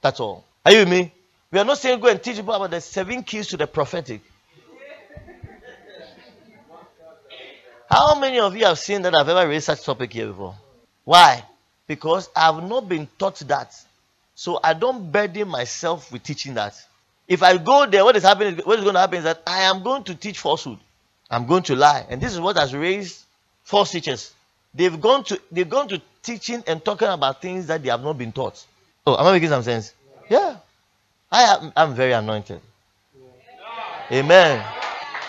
[0.00, 0.44] That's all.
[0.64, 1.12] Are you with me?
[1.50, 4.20] We are not saying go and teach people about the seven keys to the prophetic.
[7.88, 10.56] How many of you have seen that I've ever raised such topic here before?
[11.04, 11.44] Why?
[11.86, 13.74] Because I have not been taught that.
[14.34, 16.74] So I don't burden myself with teaching that.
[17.26, 18.58] If I go there, what is happening?
[18.64, 20.78] What is going to happen is that I am going to teach falsehood.
[21.30, 22.04] I'm going to lie.
[22.08, 23.22] And this is what has raised
[23.62, 24.32] false teachers.
[24.74, 28.18] they've gone to they've gone to teaching and talking about things that they have not
[28.18, 28.64] been taught.
[29.06, 29.94] Oh, am I making some sense?
[30.28, 30.56] Yeah.
[31.30, 32.60] I am I'm very anointed.
[34.10, 34.64] Amen.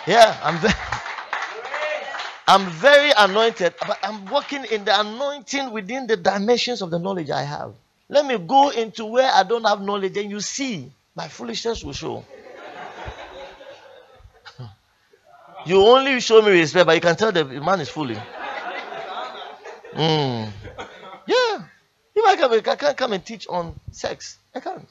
[0.08, 0.74] Yeah, I'm very
[2.48, 7.32] I'm very anointed, but I'm working in the anointing within the dimensions of the knowledge
[7.32, 7.74] I have.
[8.08, 11.94] Let me go into where I don't have knowledge, and you see, my foolishness will
[11.94, 12.24] show.
[15.65, 18.20] you only show me respect, but you can tell the man is fooling.
[19.94, 20.52] Mm.
[21.26, 21.63] Yeah.
[22.15, 24.88] If I, come, I can't come and teach on sex, I can't.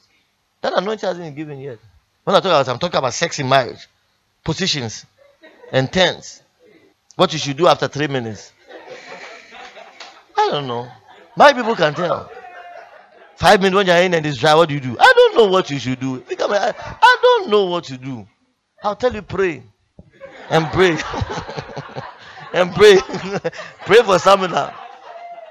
[0.61, 1.79] That anointing hasn't been given yet.
[2.23, 3.87] When I talk about, I'm talking about sex in marriage,
[4.43, 5.05] positions,
[5.71, 6.41] and tense.
[7.15, 8.51] What you should do after three minutes.
[10.37, 10.87] I don't know.
[11.37, 12.29] My people can tell.
[13.35, 14.95] Five minutes when you're in and it's dry, what do you do?
[14.99, 16.23] I don't know what you should do.
[16.29, 18.25] I, I don't know what to do.
[18.83, 19.61] I'll tell you, pray.
[20.49, 20.91] And pray.
[22.53, 22.97] and pray.
[23.85, 24.73] pray for stamina.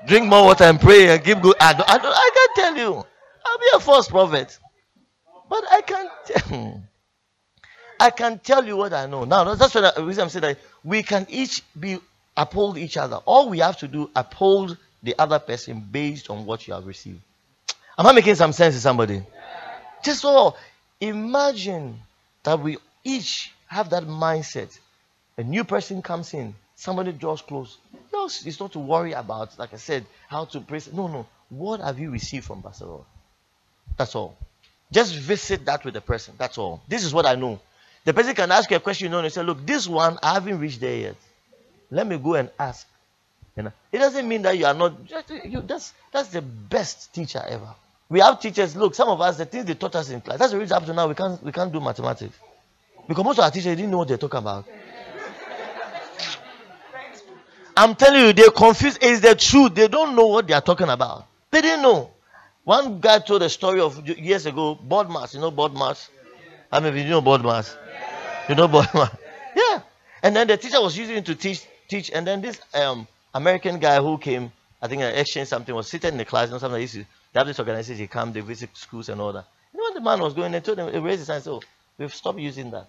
[0.07, 1.57] Drink more water and pray and give good.
[1.61, 3.07] I, don't, I, don't, I can't tell you.
[3.47, 4.59] I'll be a false prophet.
[5.49, 6.83] But I can't tell.
[8.01, 9.25] I can tell you what I know.
[9.25, 11.99] Now, that's what the reason I'm saying that we can each be
[12.37, 13.17] uphold each other.
[13.25, 17.21] All we have to do uphold the other person based on what you have received.
[17.97, 19.23] Am I making some sense to somebody?
[20.03, 20.57] Just so
[21.01, 22.01] imagine
[22.43, 24.77] that we each have that mindset.
[25.39, 27.79] A new person comes in, somebody draws close.
[28.13, 30.93] No, it's not to worry about, like I said, how to praise.
[30.93, 31.27] No, no.
[31.49, 32.87] What have you received from Pastor
[33.97, 34.37] That's all.
[34.91, 36.35] Just visit that with the person.
[36.39, 36.83] That's all.
[36.89, 37.61] This is what I know.
[38.05, 40.35] The person can ask you a question, you know, and say, Look, this one, I
[40.35, 41.17] haven't reached there yet.
[41.91, 42.87] Let me go and ask.
[43.57, 47.15] You know, it doesn't mean that you are not, Just, you, that's, that's the best
[47.15, 47.75] teacher ever.
[48.15, 50.53] We have teachers, look, some of us, the things they taught us in class, that's
[50.53, 52.39] the reason up to now we can't, we can't do mathematics.
[53.09, 54.65] Because most of our teachers didn't know what they're talking about.
[57.77, 58.99] I'm telling you, they're confused.
[59.03, 59.75] It's the truth.
[59.75, 61.27] They don't know what they are talking about.
[61.51, 62.13] They didn't know.
[62.63, 65.35] One guy told a story of years ago, BODMAS.
[65.35, 66.09] You know BODMAS?
[66.71, 67.75] I mean, you know BODMAS?
[68.49, 69.19] You know BODMAS?
[69.57, 69.81] Yeah.
[70.23, 72.13] And then the teacher was using it to teach, teach.
[72.13, 76.13] And then this um, American guy who came, I think, an exchange something, was sitting
[76.13, 76.49] in the class.
[76.49, 76.81] Know, something.
[76.81, 77.07] He they
[77.39, 78.07] have this organization.
[78.09, 79.47] Come, they visit schools and all that.
[79.73, 80.53] You know what the man was going?
[80.53, 81.63] They told him, he raised his hand and said, "Oh,
[81.99, 82.89] we've stopped using that."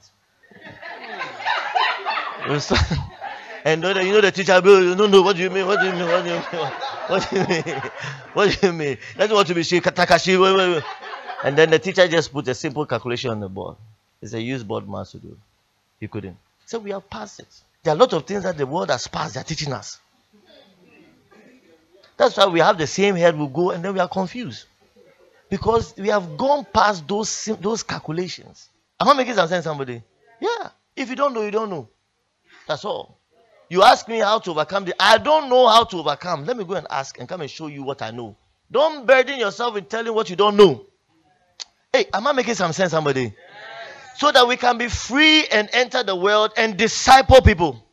[3.65, 5.65] and you know the teacher, you know what do you mean?
[5.65, 6.05] What do you mean?
[6.07, 6.71] What do you mean?
[7.07, 7.81] What do you mean?
[8.33, 8.97] What do you mean?
[9.15, 10.83] That's what to be Takashi.
[11.43, 13.75] And then the teacher just put a simple calculation on the board.
[14.21, 15.37] It's a use BODMAS to do.
[15.99, 16.37] He couldn't.
[16.65, 17.47] So we have passed it.
[17.83, 19.35] There are a lot of things that the world has passed.
[19.35, 19.99] They're teaching us.
[22.17, 24.65] That's why we have the same head we go and then we are confused.
[25.49, 28.69] Because we have gone past those those calculations.
[28.99, 30.01] Am I making some sense, somebody?
[30.39, 30.69] Yeah.
[30.95, 31.89] If you don't know, you don't know.
[32.67, 33.19] That's all.
[33.69, 36.45] You ask me how to overcome the I don't know how to overcome.
[36.45, 38.37] Let me go and ask and come and show you what I know.
[38.71, 40.85] Don't burden yourself with telling what you don't know.
[41.91, 43.21] Hey, am I making some sense, somebody?
[43.23, 43.33] Yes.
[44.17, 47.83] So that we can be free and enter the world and disciple people.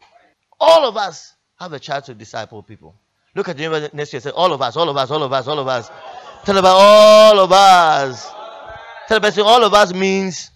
[0.60, 2.94] All of us have a chance to disciple people.
[3.34, 4.20] Look at the next year.
[4.20, 5.90] Say, all of us, all of us, all of us, all of us.
[6.44, 8.30] Tell about all of us.
[9.08, 10.50] Tell the person, all of us means.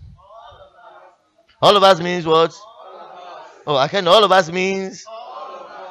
[1.63, 2.55] All of us means what?
[3.67, 4.07] Oh, I can.
[4.07, 5.05] All of us means.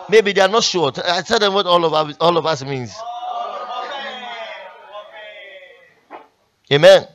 [0.10, 0.92] Maybe they are not sure.
[1.04, 2.94] I tell them what all of us, all of us means.
[6.72, 7.08] Amen.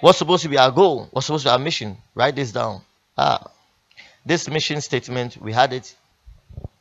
[0.00, 1.08] What's supposed to be our goal?
[1.12, 1.96] What's supposed to be our mission?
[2.14, 2.82] Write this down.
[3.16, 3.50] Ah,
[4.26, 5.94] this mission statement we had it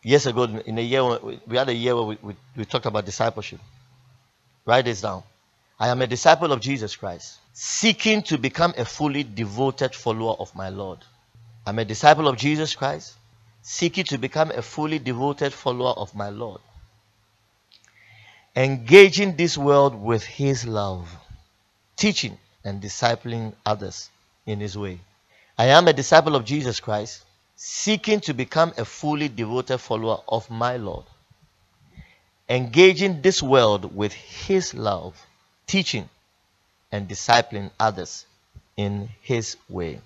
[0.03, 1.03] years ago in a year.
[1.47, 3.59] We had a year where we, we, we talked about discipleship.
[4.65, 5.23] Write this down.
[5.79, 10.55] I am a disciple of Jesus Christ, seeking to become a fully devoted follower of
[10.55, 10.99] my Lord.
[11.65, 13.15] I'm a disciple of Jesus Christ,
[13.61, 16.61] seeking to become a fully devoted follower of my Lord.
[18.55, 21.09] Engaging this world with His love,
[21.95, 24.09] teaching and discipling others
[24.45, 24.99] in His way.
[25.57, 27.23] I am a disciple of Jesus Christ,
[27.55, 31.05] seeking to become a fully devoted follower of my Lord.
[32.49, 35.19] Engaging this world with His love,
[35.65, 36.09] teaching
[36.91, 38.25] and discipling others
[38.75, 39.99] in His way.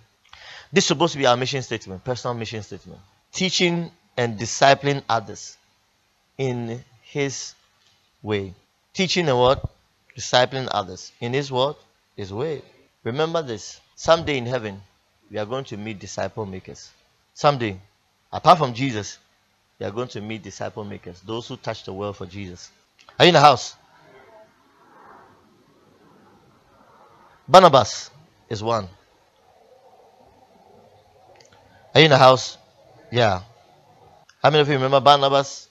[0.72, 3.00] This is supposed to be our mission statement, personal mission statement.
[3.32, 5.58] Teaching and discipling others
[6.38, 7.54] in his
[8.22, 8.54] way.
[8.94, 9.70] Teaching and what?
[10.18, 11.78] Discipling others in his what?
[12.16, 12.62] His way.
[13.04, 13.80] Remember this.
[13.96, 14.82] Someday in heaven,
[15.32, 16.92] we are going to meet disciple makers.
[17.38, 17.80] Someday,
[18.34, 19.20] apart from Jesus,
[19.78, 21.22] we are going to meet disciple makers.
[21.22, 22.72] Those who touch the world for Jesus.
[23.20, 23.76] Are you in the house?
[27.48, 28.10] Barnabas
[28.50, 28.90] is one.
[31.94, 32.58] Are you in the house?
[33.12, 33.44] Yeah.
[34.42, 35.70] How many of you remember Barnabas?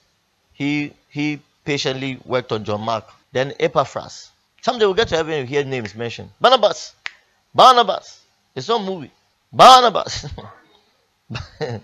[0.52, 3.12] he he patiently worked on John Mark.
[3.32, 4.30] Then Epaphras.
[4.62, 6.30] Someday we'll get to heaven and hear names mentioned.
[6.40, 6.94] Barnabas.
[7.52, 8.20] Barnabas.
[8.54, 9.10] It's not movie.
[9.52, 10.26] Barnabas.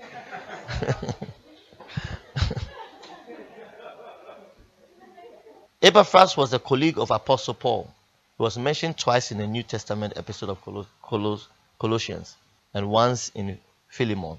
[5.83, 7.92] Epaphras was a colleague of Apostle Paul.
[8.38, 12.37] He was mentioned twice in the New Testament episode of Colos- Colos- Colossians
[12.72, 14.38] and once in Philemon.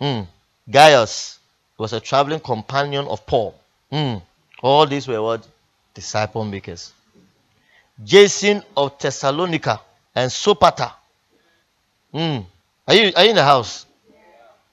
[0.00, 0.26] Mm.
[0.68, 1.38] Gaius
[1.78, 3.54] was a traveling companion of Paul.
[3.92, 4.20] Mm.
[4.62, 5.46] All these were what?
[5.94, 6.92] Disciple makers.
[8.02, 9.80] Jason of Thessalonica
[10.14, 10.92] and Sopater.
[12.12, 12.44] Mm.
[12.88, 13.86] Are, you, are you in the house?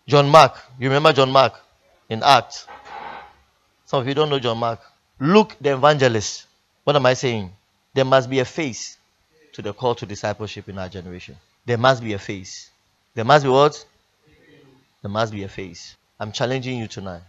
[0.08, 0.58] John Mark.
[0.80, 1.60] You remember John Mark
[2.08, 2.66] in Acts?
[3.86, 4.80] Some of you don't know John Mark.
[5.20, 6.46] Luke the evangelist.
[6.86, 7.52] What am I saying?
[7.94, 8.98] There must be a face
[9.52, 11.36] to the call to discipleship in our generation.
[11.66, 12.70] There must be a face.
[13.16, 13.86] There must be what?
[15.02, 15.98] There must be a face.
[16.20, 17.24] I'm challenging you tonight.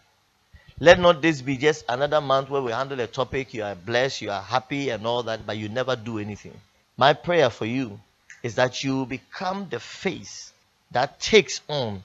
[0.78, 4.22] Let not this be just another month where we handle a topic, you are blessed,
[4.22, 6.54] you are happy, and all that, but you never do anything.
[6.96, 7.98] My prayer for you
[8.44, 10.52] is that you become the face
[10.92, 12.04] that takes on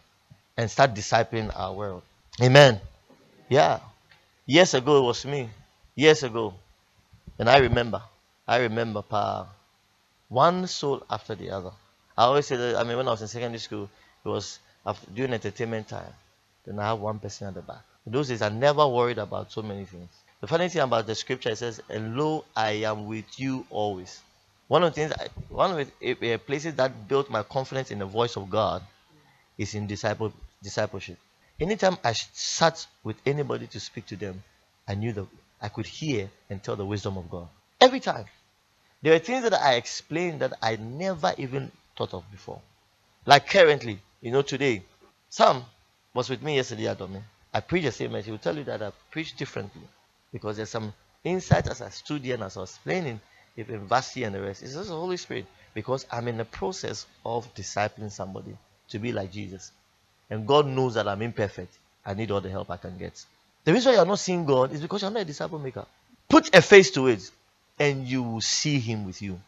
[0.58, 2.02] and start discipling our world.
[2.42, 2.80] Amen.
[3.50, 3.80] Yeah.
[4.46, 5.50] Years ago, it was me.
[5.96, 6.54] Years ago.
[7.40, 8.02] And I remember.
[8.48, 9.48] I remember pa,
[10.28, 11.72] one soul after the other.
[12.18, 13.90] I always say that, I mean, when I was in secondary school,
[14.26, 16.14] it was after, during entertainment time.
[16.66, 17.82] Then I have one person at the back.
[18.06, 20.10] In those days, I never worried about so many things.
[20.42, 24.20] The funny thing about the scripture, it says, and lo, I am with you always.
[24.68, 28.00] One of the things, I, one of the uh, places that built my confidence in
[28.00, 28.84] the voice of God
[29.58, 31.18] is in disciple, discipleship.
[31.60, 34.44] Anytime I sat with anybody to speak to them,
[34.88, 35.28] I knew that
[35.62, 37.48] I could hear and tell the wisdom of God.
[37.80, 38.26] Every time.
[39.02, 42.62] There were things that I explained that I never even thought of before.
[43.26, 44.84] Like currently, you know, today,
[45.30, 45.64] Sam
[46.14, 47.02] was with me yesterday at.
[47.54, 48.26] I preached the same message.
[48.26, 49.82] He will tell you that I preach differently
[50.32, 53.20] because there's some insights as I stood and as I was explaining,
[53.58, 54.64] even Vashti and the rest.
[54.64, 58.58] It's just the Holy Spirit because I'm in the process of discipling somebody
[58.94, 59.72] to be like Jesus.
[60.30, 61.78] And God knows that I'm imperfect.
[62.06, 63.24] I need all the help I can get.
[63.66, 65.86] The reason why you're not seeing God is because you're not a disciple maker.
[66.30, 67.30] Put a face to it,
[67.80, 69.40] and you will see Him with you.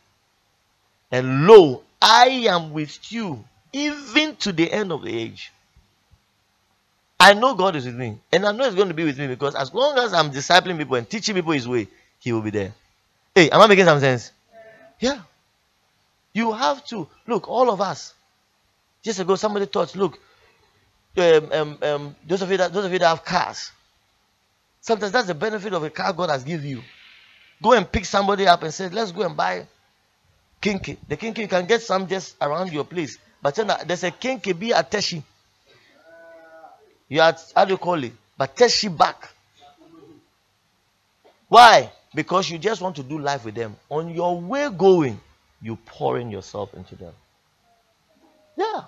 [1.12, 5.51] And lo, I am with you even to the end of the age.
[7.19, 9.27] I know God is with me, and I know He's going to be with me
[9.27, 11.88] because as long as I'm discipling people and teaching people His way,
[12.19, 12.73] He will be there.
[13.34, 14.31] Hey, am I making some sense?
[14.99, 15.21] Yeah.
[16.34, 18.14] You have to look, all of us.
[19.05, 20.17] Just ago, somebody thought, look,
[21.15, 23.71] um, um, um, those of you that those of you that have cars,
[24.81, 26.81] sometimes that's the benefit of a car God has given you.
[27.61, 29.67] Go and pick somebody up and say, let's go and buy
[30.59, 30.97] kenkey.
[31.07, 34.57] The kenkey you can get some just around your place, but then there's a kenkey
[34.57, 35.21] be at Teshie.
[37.07, 38.13] You are how do you call it?
[38.35, 39.29] But Teshie back.
[41.47, 41.91] Why?
[42.15, 43.75] Because you just want to do life with them.
[43.87, 45.21] On your way going,
[45.61, 47.13] you pouring yourself into them.
[48.57, 48.85] Yeah.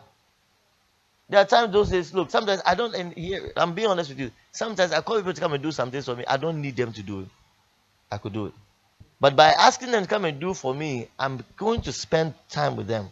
[1.29, 4.19] There are times those days, look, sometimes I don't, and here, I'm being honest with
[4.19, 4.31] you.
[4.51, 6.23] Sometimes I call people to come and do something for me.
[6.25, 7.27] I don't need them to do it.
[8.09, 8.53] I could do it.
[9.19, 12.77] But by asking them to come and do for me, I'm going to spend time
[12.77, 13.09] with them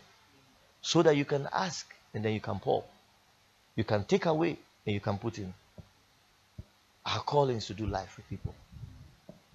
[0.82, 2.86] so that you can ask and then you can pour.
[3.76, 5.54] You can take away and you can put in.
[7.06, 8.56] Our calling is to do life with people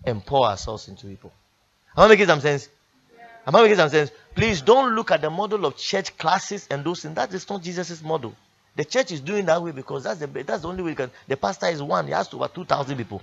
[0.05, 1.33] and pour ourselves into people.
[1.96, 2.68] Am I making some sense?
[3.46, 4.11] Am I making some sense?
[4.35, 7.14] Please don't look at the model of church classes and those things.
[7.14, 8.35] That is not Jesus' model.
[8.76, 11.11] The church is doing that way because that's the that's the only way can.
[11.26, 12.06] The pastor is one.
[12.06, 13.20] He has over two thousand people,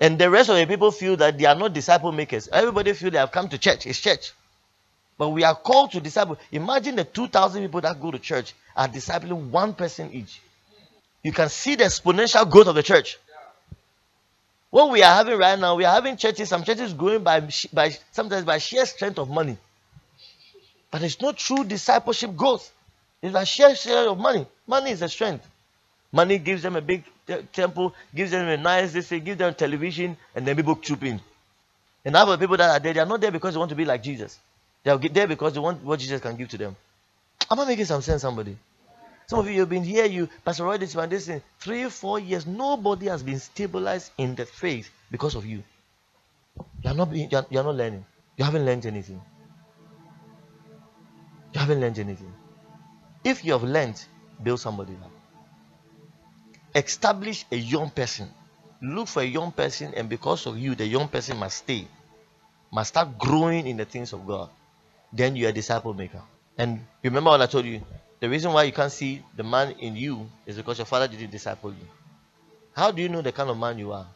[0.00, 2.48] and the rest of the people feel that they are not disciple makers.
[2.48, 3.86] Everybody feel they have come to church.
[3.86, 4.32] It's church,
[5.16, 6.38] but we are called to disciple.
[6.50, 10.42] Imagine the two thousand people that go to church are discipling one person each.
[11.22, 13.18] You can see the exponential growth of the church.
[14.70, 16.48] What we are having right now, we are having churches.
[16.48, 19.56] Some churches growing by by sometimes by sheer strength of money,
[20.90, 22.72] but it's not true discipleship growth.
[23.26, 24.46] It's a share share of money.
[24.66, 25.46] Money is a strength.
[26.12, 27.04] Money gives them a big
[27.52, 31.20] temple, gives them a nice this thing, gives them television, and then people troop in.
[32.04, 33.84] And other people that are there, they are not there because they want to be
[33.84, 34.38] like Jesus.
[34.84, 36.76] They are there because they want what Jesus can give to them.
[37.50, 38.56] Am I making some sense, somebody?
[39.26, 42.46] Some of you have been here, you Pastor Rod, this one, this three, four years.
[42.46, 45.64] Nobody has been stabilized in the faith because of you.
[46.82, 48.04] You are not you are, you are not learning.
[48.36, 49.20] You haven't learned anything.
[51.52, 52.32] You haven't learned anything.
[53.26, 53.98] If you have learned,
[54.40, 55.10] build somebody up.
[56.72, 58.30] Establish a young person.
[58.80, 61.88] Look for a young person, and because of you, the young person must stay,
[62.70, 64.48] must start growing in the things of God.
[65.12, 66.22] Then you are a disciple maker.
[66.56, 67.82] And remember what I told you
[68.20, 71.32] the reason why you can't see the man in you is because your father didn't
[71.32, 71.86] disciple you.
[72.74, 74.06] How do you know the kind of man you are?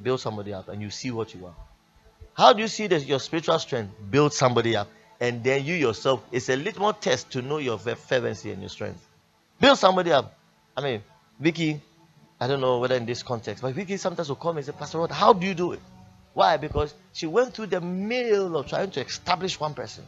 [0.00, 1.54] Build somebody up and you see what you are.
[2.34, 3.92] How do you see that your spiritual strength?
[4.10, 4.88] Build somebody up.
[5.24, 8.68] And then you yourself, it's a little more test to know your fervency and your
[8.68, 9.02] strength.
[9.58, 10.36] Build somebody up.
[10.76, 11.02] I mean,
[11.40, 11.80] Vicky,
[12.38, 14.98] I don't know whether in this context, but Vicky sometimes will come and say, Pastor
[14.98, 15.80] Rod, how do you do it?
[16.34, 16.58] Why?
[16.58, 20.04] Because she went through the mill of trying to establish one person.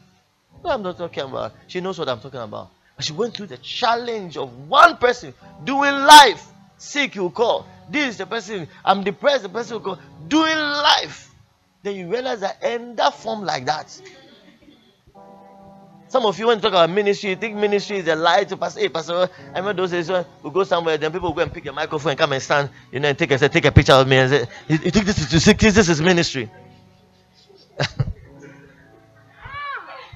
[0.62, 1.54] No, I'm not talking about.
[1.66, 2.68] She knows what I'm talking about.
[2.94, 5.32] But she went through the challenge of one person
[5.64, 6.46] doing life.
[6.76, 7.66] Sick, you call.
[7.88, 8.68] This is the person.
[8.84, 9.44] I'm depressed.
[9.44, 9.98] The person will call.
[10.28, 11.34] Doing life.
[11.82, 13.98] Then you realize that in that form like that.
[16.08, 18.56] Some of you want to talk about ministry, you think ministry is a lie to
[18.56, 18.80] pastor.
[18.80, 21.66] Hey, pastor, I remember those days when we go somewhere, then people go and pick
[21.66, 23.92] a microphone and come and stand, you know, and take a say, take a picture
[23.94, 26.50] of me and say, you, you think this is this is ministry?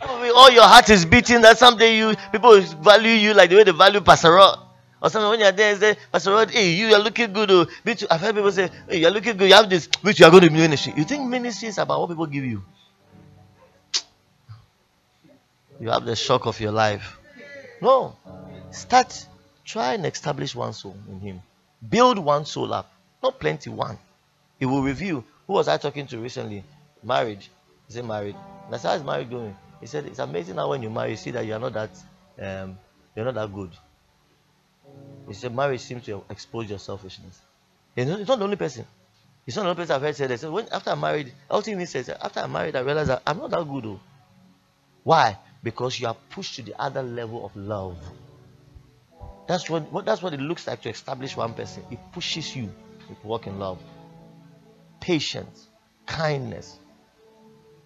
[0.02, 3.64] Oh, all your heart is beating that someday you people value you like the way
[3.64, 4.58] they value Pastor Rod.
[5.02, 7.50] Or something when you're there say, Pastor Rod, hey, you are looking good.
[7.50, 7.66] Oh.
[8.10, 9.48] I've heard people say, hey, you're looking good.
[9.48, 10.94] You have this, which you are going to ministry.
[10.96, 12.62] You think ministry is about what people give you?
[15.80, 17.18] You have the shock of your life.
[17.80, 18.14] No.
[18.70, 19.26] Start,
[19.64, 21.42] try and establish one soul in Him.
[21.88, 22.92] Build one soul up.
[23.22, 23.98] Not plenty, one.
[24.58, 25.24] He will review.
[25.46, 26.62] Who was I talking to recently?
[27.02, 27.50] Marriage.
[27.88, 28.36] Is it married?
[28.70, 29.56] That's how is marriage going?
[29.80, 31.90] He said, It's amazing how when you marry, you see that you're not that
[32.38, 32.78] um,
[33.16, 33.70] you're not that good.
[35.26, 37.40] He said, Marriage seems to expose your selfishness.
[37.96, 38.84] He's not, not the only person.
[39.46, 40.38] He's not the only person I've heard say that.
[40.40, 43.50] So when after I married, ultimately says after I married, I realized that I'm not
[43.50, 43.84] that good.
[43.84, 44.00] Though.
[45.02, 45.38] Why?
[45.62, 47.96] Because you are pushed to the other level of love.
[49.46, 51.82] That's what, that's what it looks like to establish one person.
[51.90, 52.72] It pushes you
[53.08, 53.78] to walk in love.
[55.00, 55.68] Patience,
[56.06, 56.78] kindness.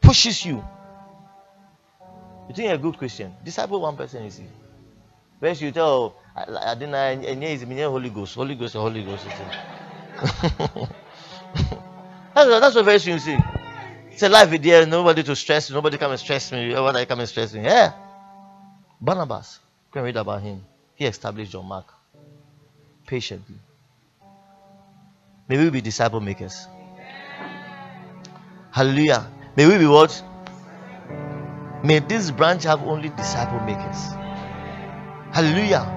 [0.01, 0.63] Pushes you
[2.49, 3.35] you think you're a good Christian?
[3.43, 4.47] Disciple one person, you see.
[5.41, 9.25] First you tell, I, I didn't, it's Holy Ghost, Holy Ghost, Holy Ghost.
[12.35, 13.39] that's, that's what first you see.
[14.15, 16.73] It's a life there, nobody to stress, nobody come and stress me.
[16.73, 17.65] I come and stress me?
[17.65, 17.93] Yeah.
[19.01, 19.59] Barnabas,
[19.91, 20.65] can read about him.
[20.95, 21.93] He established John Mark
[23.09, 23.57] patiently.
[25.49, 26.69] May we be disciple makers.
[28.71, 29.27] Hallelujah.
[29.57, 30.23] May we be what?
[31.83, 34.13] May this branch have only disciple makers.
[35.33, 35.91] Hallelujah.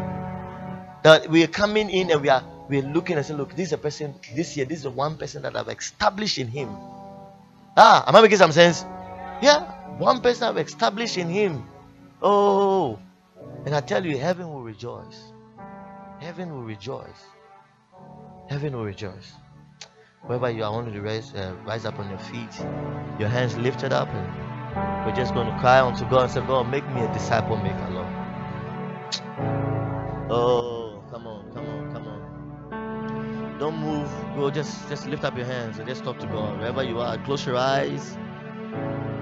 [1.04, 3.68] That we are coming in and we are we are looking and saying, look, this
[3.68, 6.70] is a person this year, this is the one person that I've established in him.
[7.78, 8.84] Ah, am I making some sense?
[9.40, 9.60] Yeah,
[10.00, 11.64] one person I've established in him.
[12.24, 12.98] Oh,
[13.66, 15.32] and I tell you, heaven will rejoice.
[16.20, 17.22] Heaven will rejoice.
[18.50, 19.32] Heaven will rejoice.
[20.26, 22.66] Wherever you are, I want you to rise, uh, rise up on your feet,
[23.20, 26.72] your hands lifted up, and we're just going to cry unto God and say, God,
[26.72, 28.08] make me a disciple maker, Lord.
[30.32, 30.77] Oh,
[33.60, 34.10] Don't move.
[34.36, 36.60] Go, just just lift up your hands and just talk to God.
[36.60, 38.18] Wherever you are, close your eyes.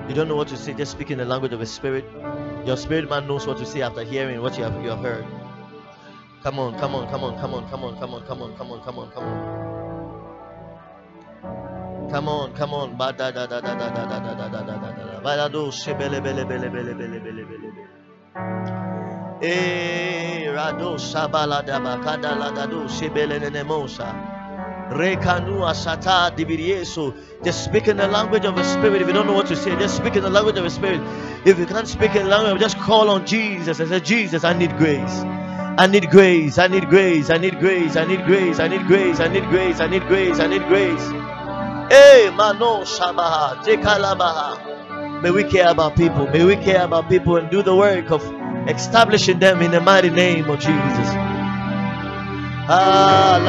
[0.10, 2.06] You don't know what to say, just speak in the language of the spirit.
[2.66, 5.26] Your spirit man knows what to say after hearing what you have you have heard.
[6.44, 8.72] Come on, come on, come on, come on, come on, come on, come on, come
[8.72, 9.62] on, come on, come on.
[12.12, 12.98] Come on, come on.
[12.98, 15.06] Ba da da da da da da da da da da da da da.
[15.18, 15.22] Da.
[19.42, 20.25] Eh, da da
[22.70, 24.16] do shebele ne nemosa.
[24.90, 27.14] Rekanu asata dibirieso.
[27.44, 29.02] Just speak in the language of the spirit.
[29.02, 31.02] If you don't know what to say, just speak in the language of the spirit.
[31.46, 34.54] If you can't speak in the language, just call on Jesus and say, Jesus, I
[34.54, 35.24] need grace.
[35.78, 36.58] I need grace.
[36.58, 37.30] I need grace.
[37.30, 37.98] I need grace.
[37.98, 38.60] I need grace.
[38.60, 39.20] I need grace.
[39.20, 39.80] I need grace.
[39.82, 40.40] I need grace.
[40.40, 41.12] I need grace.
[41.92, 43.62] Hey, Mano Shabaha.
[45.22, 46.28] May we care about people.
[46.28, 48.22] May we care about people and do the work of
[48.70, 51.10] establishing them in the mighty name of Jesus.
[52.70, 53.40] Ah.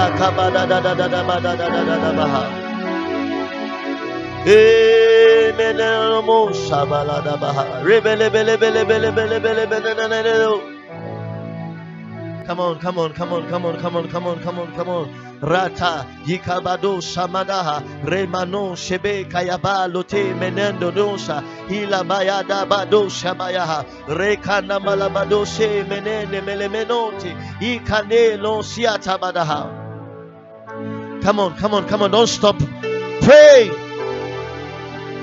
[12.46, 14.88] Come on, come on, come on, come on, come on, come on, come on, come
[14.90, 15.25] on.
[15.42, 25.46] Rata yikabado shamadaha remano shebe kayaba lote menendo dosa hila bayada bado shabayaha rekana malabado
[25.46, 29.84] she menene melemenote ikane lo siata badaha.
[31.22, 32.56] Come on, come on, come on, don't stop.
[33.20, 33.70] Pray.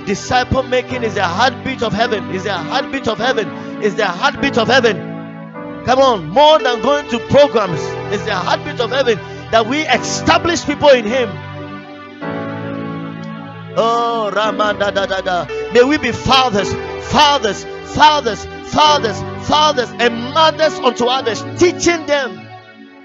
[0.05, 2.30] Disciple making is the heartbeat of heaven.
[2.32, 3.47] Is the heartbeat of heaven.
[3.82, 4.97] Is the heartbeat of heaven.
[5.86, 7.82] Come on, more than going to programs,
[8.14, 9.20] it's the heartbeat of heaven
[9.54, 11.30] that we establish people in Him.
[13.78, 15.45] Oh, Rama da da da da.
[15.72, 16.74] May we be fathers,
[17.12, 22.47] fathers, fathers, fathers, fathers, and mothers unto others, teaching them,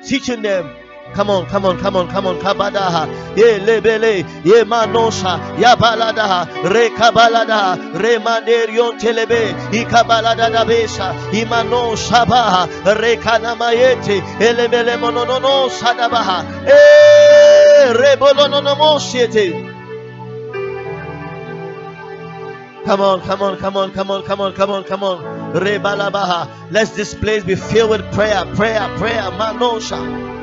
[0.03, 0.78] teaching them
[1.15, 2.39] Come on, come on, come on, come on.
[2.39, 3.37] Kabadaha.
[3.37, 4.45] Ye lebele.
[4.45, 5.59] Ye manosha.
[5.59, 6.47] Ya baladaha.
[6.73, 8.01] Re kabaladaha.
[8.01, 9.53] Re manderion telebe.
[9.75, 11.13] I kabalada da besha.
[11.33, 12.69] I mano shabaha.
[13.01, 14.21] Re kanamayete.
[14.39, 16.45] Elemele mononono sadabaha.
[16.67, 17.93] Eh.
[17.95, 19.77] Re bolonono mosiete.
[22.85, 25.53] Come on, come on, come on, come on, come on, come on, come on.
[25.55, 26.71] Rebalabaha.
[26.71, 29.31] Let this place be filled with prayer, prayer, prayer.
[29.33, 30.38] Manosha.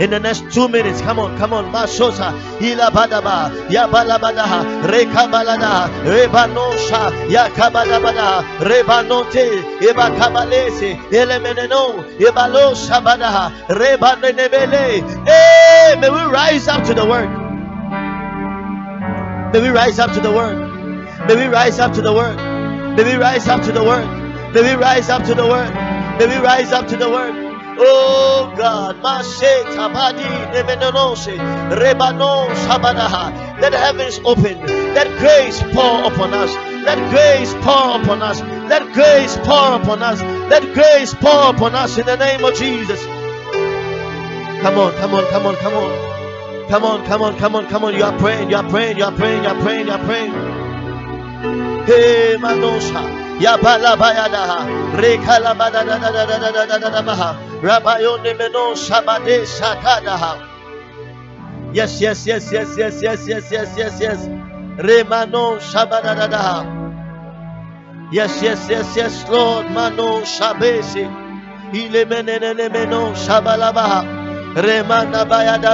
[0.00, 8.42] In the next two minutes, come on, come on, Mashosa, Ilabadaba, Yabalabadaha, Rekabalada, Rebanosha, Yakabadabada,
[8.58, 15.26] Rebanote, Ebakabalese, Elemeneno, Ebalosha Badaha, Rebanebele.
[15.26, 17.28] Hey, may we rise up to the work.
[19.52, 20.56] May we rise up to the work.
[21.28, 22.36] May we rise up to the word.
[22.96, 24.06] May we rise up to the word.
[24.54, 25.70] May we rise up to the word.
[26.18, 27.51] May we rise up to the word.
[27.84, 30.22] Oh God, Mashe Tabadi
[30.52, 31.36] Nemenonose
[31.76, 33.60] Rebano Shabadaha.
[33.60, 34.60] Let heavens open.
[34.94, 36.54] Let grace pour upon us.
[36.84, 38.40] Let grace pour upon us.
[38.40, 40.20] Let grace pour upon us.
[40.50, 43.04] Let grace pour upon us in the name of Jesus.
[44.62, 46.68] Come on, come on, come on, come on.
[46.68, 47.94] Come on, come on, come on, come on.
[47.94, 50.61] You are praying, you are praying, you are praying, you are praying, you are praying.
[51.86, 53.02] Hey Manosha.
[53.42, 54.62] Yabala bayada
[54.94, 57.30] rekala bada da da da da da da da da baha
[57.60, 60.16] rabayone meno shabade shakada
[61.74, 64.28] yes yes yes yes yes yes yes yes yes yes.
[64.78, 66.86] Remano shabada da da
[68.12, 70.20] yes yes yes yes lord mano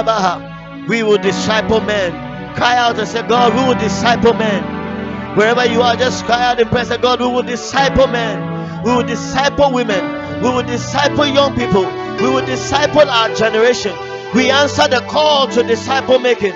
[0.01, 2.11] baha we will disciple men.
[2.55, 4.78] Cry out and say god we will disciple men
[5.37, 7.21] Wherever you are, just cry out and praise God.
[7.21, 11.83] We will disciple men, we will disciple women, we will disciple young people,
[12.21, 13.93] we will disciple our generation.
[14.35, 16.53] We answer the call to disciple making.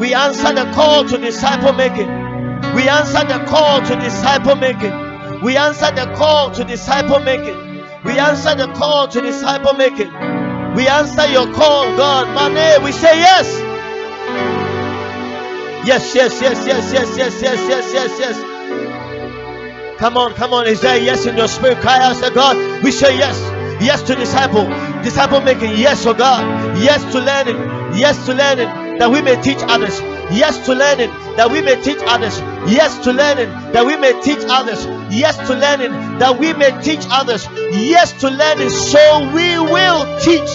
[0.00, 2.08] We answer the call to disciple making.
[2.74, 4.90] We answer the call to disciple making.
[5.42, 7.56] We answer the call to disciple making.
[8.04, 10.12] We answer the call to disciple making.
[10.74, 12.34] We answer your call, God.
[12.34, 13.71] Money, we say yes.
[15.84, 19.98] Yes, yes, yes, yes, yes, yes, yes, yes, yes, yes.
[19.98, 20.66] Come on, come on.
[20.66, 21.78] Is there yes in your spirit?
[21.78, 22.84] Cry out to God.
[22.84, 23.38] We say yes.
[23.82, 24.64] Yes to disciple.
[25.02, 25.76] Disciple making.
[25.76, 26.78] Yes, oh God.
[26.78, 27.56] Yes to learning.
[27.98, 30.00] Yes to learning that we may teach others.
[30.30, 32.38] Yes to learning that we may teach others.
[32.70, 34.86] Yes to learning that we may teach others.
[35.12, 37.46] Yes to learning that we may teach others.
[37.74, 40.48] Yes to learning so we will teach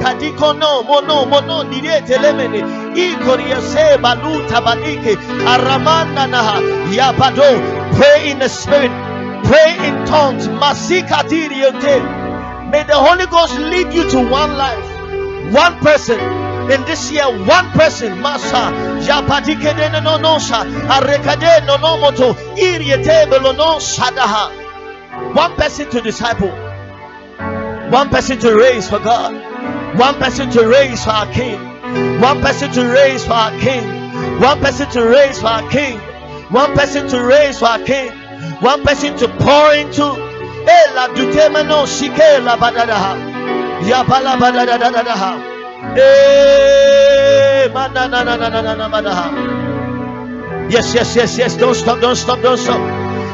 [0.00, 2.60] kadiko no mono mono nire telemene.
[2.96, 6.60] Ikoria se baluta banike aramanda naha
[6.92, 8.90] yabado pray in the spirit.
[9.44, 10.48] Pray in tongues.
[10.48, 11.22] Masika
[12.70, 14.96] may the holy ghost lead you to one life
[15.52, 16.18] one person.
[16.70, 18.18] In this year one person.
[18.18, 18.72] Masa
[19.06, 20.64] yapadike de no no sha.
[20.64, 22.34] Arekade no no moto.
[22.56, 25.34] Iriete belo no shadaha.
[25.34, 26.65] One person to disciple
[27.90, 29.56] one person to raise for God
[29.96, 31.58] one person to raise for our King.
[32.20, 33.82] One person to raise for our King.
[34.40, 35.98] One person to raise for our King.
[36.50, 38.12] One person to raise for our King.
[38.60, 40.04] One person to pour into.
[40.68, 43.16] Ela dutemano shike la badadaha.
[43.88, 45.40] Yabala badadadadaha.
[45.96, 47.68] Eh,
[50.68, 51.56] yes, yes, yes, yes.
[51.56, 52.80] Don't stop, don't stop, don't stop.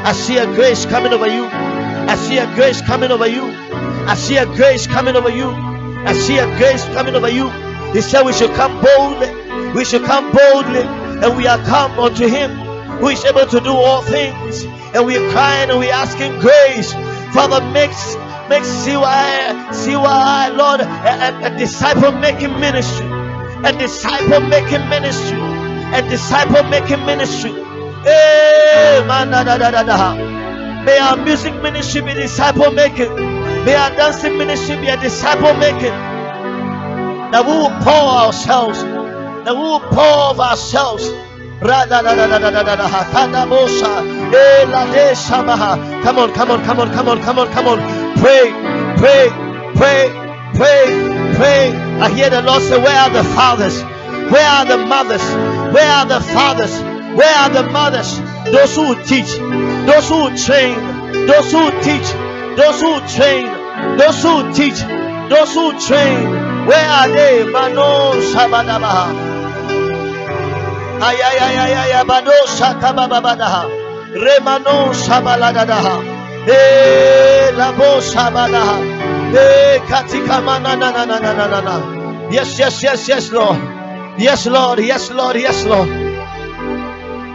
[0.05, 1.43] I see a grace coming over you.
[1.45, 3.72] I see a grace coming over you.
[4.07, 5.49] I see a grace coming over you.
[5.49, 7.49] I see a grace coming over you.
[7.93, 9.31] He said, We should come boldly.
[9.73, 10.81] We should come boldly.
[11.23, 12.51] And we are come unto Him
[12.99, 14.63] who is able to do all things.
[14.93, 16.93] And we are crying and we are asking grace.
[17.33, 17.91] Father, make,
[18.49, 23.07] make CY, CY, Lord, a, a, a disciple making ministry.
[23.63, 25.39] A disciple making ministry.
[25.93, 27.51] A disciple making ministry.
[27.51, 30.83] Eh, hey, man, da, da, da, da, da.
[30.83, 33.32] May our music ministry be disciple making.
[33.65, 35.95] May our dancing ministry be a disciple making.
[37.31, 38.83] That we will pour ourselves.
[38.83, 41.09] That we will pour of ourselves.
[41.63, 41.71] Come
[46.17, 47.79] on, come on, come on, come on, come on, come on.
[48.19, 48.51] Pray,
[48.97, 49.29] pray,
[49.75, 50.09] pray,
[50.55, 50.85] pray,
[51.35, 51.71] pray.
[52.01, 53.81] I hear the Lord say, Where are the fathers?
[54.29, 55.23] Where are the mothers?
[55.73, 56.81] Where are the fathers?
[57.15, 58.19] Where are the mothers?
[58.51, 59.37] Those who teach,
[59.87, 60.75] those who train,
[61.27, 62.11] those who teach,
[62.57, 63.52] those who train,
[63.97, 64.79] those who teach,
[65.29, 66.29] those who train,
[66.67, 67.43] where are they?
[67.51, 69.33] Mano Shabadabaha.
[71.01, 73.63] Ay ay ay ay ay Bado Shakababadaha.
[74.15, 75.95] Remano Shabaladadaha.
[76.47, 78.77] Eh Labo Shabadaha.
[79.33, 81.75] Hey, katika mana na na na na na na na.
[82.31, 83.57] Yes, yes, yes, yes, Lord.
[84.17, 84.79] Yes, Lord.
[84.79, 85.35] Yes, Lord.
[85.35, 85.89] Yes, Lord.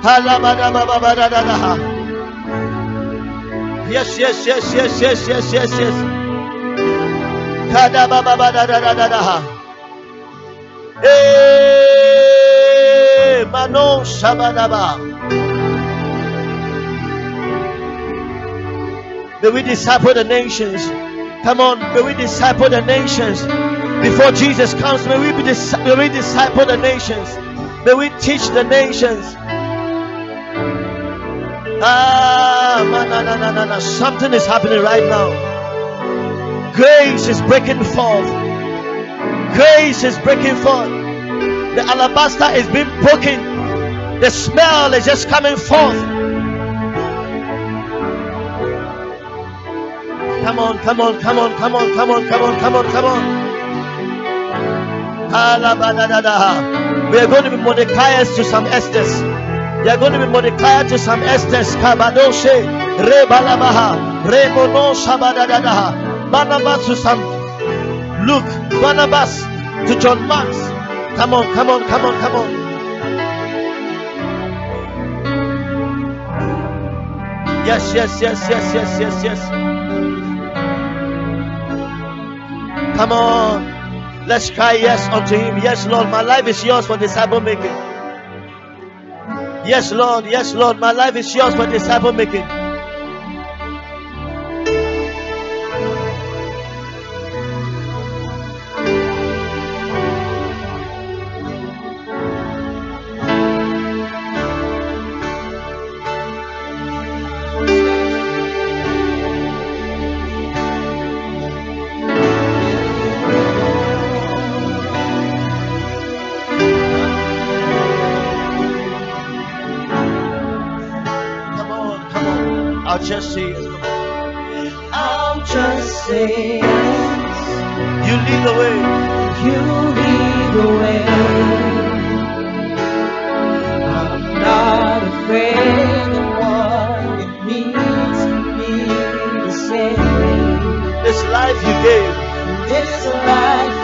[0.02, 1.76] Da.
[3.90, 6.17] Yes, yes, yes, yes, yes, yes, yes, yes.
[11.02, 11.84] Hey,
[13.50, 14.98] Manon Shabadaba.
[19.42, 20.86] May we disciple the nations.
[21.44, 23.42] Come on, may we disciple the nations.
[24.02, 27.36] Before Jesus comes, may we, be dis- may we disciple the nations.
[27.86, 29.24] May we teach the nations.
[31.82, 33.80] Ah, na, na, na, na, na.
[33.80, 35.47] something is happening right now.
[36.74, 38.28] Grace is breaking forth.
[39.54, 40.90] Grace is breaking forth.
[41.76, 44.20] The alabaster is being broken.
[44.20, 46.00] The smell is just coming forth.
[50.44, 53.04] Come on, come on, come on, come on, come on, come on, come on, come
[53.04, 53.48] on.
[57.12, 59.12] We are going to be Mordecai's to some Esthers.
[59.84, 61.74] They are going to be Mordecai to some Esthers.
[61.82, 62.64] Kabadoshe,
[62.98, 66.07] Rebalabaha, Remono Shabadadadaha.
[66.30, 67.20] Barnabas to some
[68.26, 68.44] Luke,
[68.82, 69.42] Barnabas
[69.88, 70.58] to John Marks.
[71.16, 72.50] Come on, come on, come on, come on.
[77.66, 79.40] Yes, yes, yes, yes, yes, yes, yes.
[82.96, 84.26] Come on.
[84.26, 85.58] Let's cry yes unto him.
[85.62, 87.76] Yes, Lord, my life is yours for disciple making.
[89.66, 90.26] Yes, Lord.
[90.26, 92.57] Yes, Lord, my life is yours for disciple making.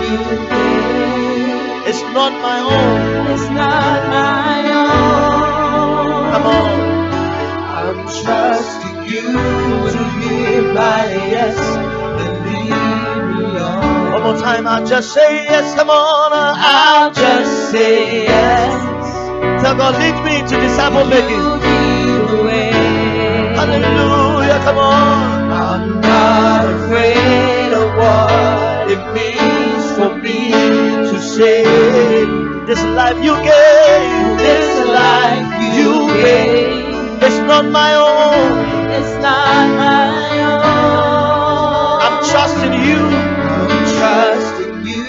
[0.04, 3.32] Life you gave is not my own.
[3.32, 6.32] It's not my own.
[6.32, 6.80] Come on.
[7.78, 9.22] I'm trusting you
[9.94, 11.58] to hear my yes
[12.22, 12.70] and lead
[13.36, 14.12] me on.
[14.12, 14.66] One more time.
[14.66, 15.74] I'll just say yes.
[15.74, 16.32] Come on.
[16.32, 19.62] I'll just say yes.
[19.62, 21.38] Tell God, lead me to disciple making.
[21.38, 22.70] lead the way.
[23.56, 24.60] Hallelujah.
[24.64, 25.52] Come on.
[25.52, 28.53] I'm not afraid of what
[30.04, 30.50] for me
[31.10, 31.64] to say.
[32.66, 35.92] This life you gave This life you
[36.22, 38.52] gave is not my own.
[39.00, 40.08] is not my
[40.52, 42.00] own.
[42.04, 43.00] I'm trusting you.
[43.60, 45.04] I'm trusting you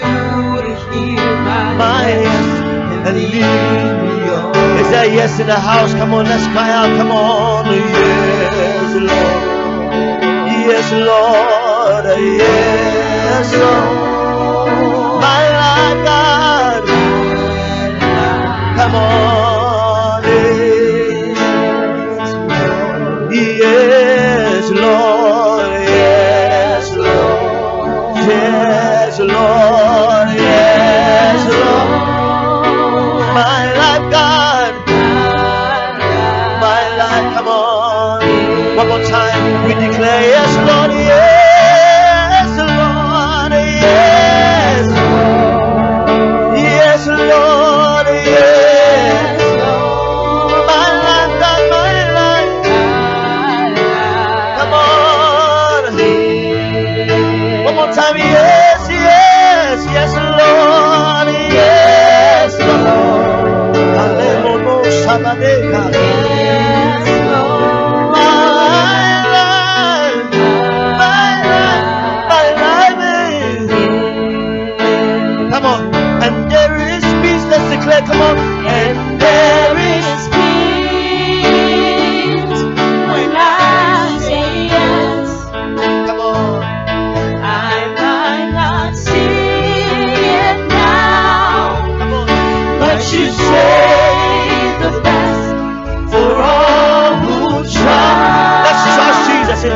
[0.64, 2.48] to hear my, My yes
[3.08, 3.32] and lead
[4.04, 4.78] me on.
[4.80, 5.92] Is there yes in the house?
[5.94, 6.90] Come on, let's cry out.
[6.98, 7.66] Come on.
[7.66, 9.40] Yes, Lord.
[10.68, 12.04] Yes, Lord.
[12.40, 14.05] Yes, Lord.
[18.96, 20.24] Come on.
[23.32, 25.15] Yes, Lord.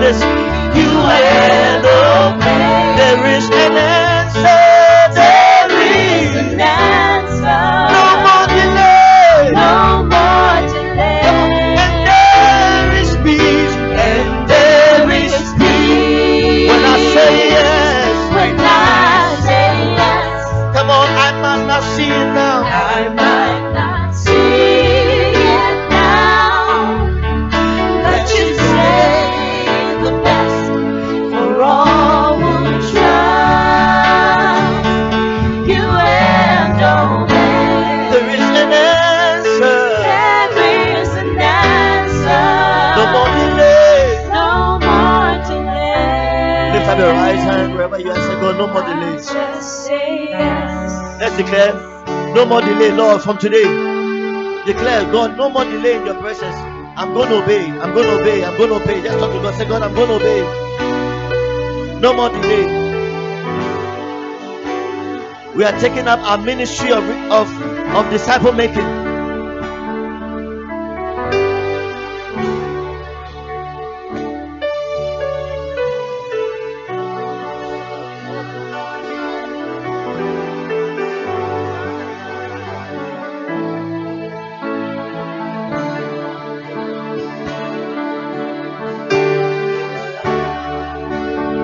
[0.01, 0.21] This.
[0.77, 0.91] You
[2.41, 2.97] pain.
[2.97, 4.20] There is an answer.
[51.43, 51.75] Declare
[52.35, 53.65] no more delay, Lord, from today.
[54.67, 56.55] Declare, God, no more delay in your presence.
[56.97, 57.67] I'm going to obey.
[57.71, 58.45] I'm going to obey.
[58.45, 59.03] I'm going to obey.
[59.03, 59.55] Just talk to God.
[59.55, 60.71] Say, God, I'm going to obey.
[62.01, 62.93] No more delay.
[65.57, 67.49] We are taking up our ministry of, of,
[67.97, 69.00] of disciple making.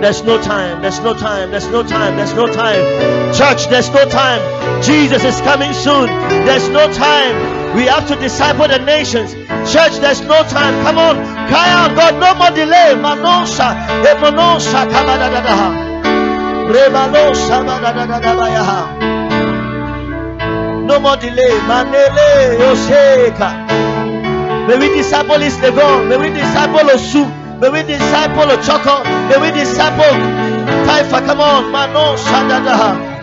[0.06, 0.82] There's no time.
[0.82, 1.50] There's no time.
[1.50, 2.16] There's no time.
[2.16, 3.34] There's no time.
[3.34, 4.40] Church, there's no time.
[4.80, 6.06] Jesus is coming soon.
[6.46, 7.74] There's no time.
[7.74, 9.34] We have to disciple the nations.
[9.66, 10.80] Church, there's no time.
[10.86, 11.16] Come on.
[11.50, 12.92] Cry out, God, no more delay.
[12.92, 12.94] Eh,
[14.94, 15.74] Kabadadadaha.
[16.70, 17.64] Rebanosha.
[17.66, 18.80] Badadadadabayaha.
[20.86, 21.58] No more delay.
[21.66, 22.58] Manele.
[22.62, 23.50] Yoseka.
[24.68, 26.06] May we disciple East Legon.
[26.08, 27.45] May we disciple Osu.
[27.60, 29.04] May we disciple Ochoko.
[29.30, 30.04] May we disciple
[30.86, 31.24] Taifa.
[31.26, 31.72] Come on.
[31.72, 33.15] Mano Shadadaha.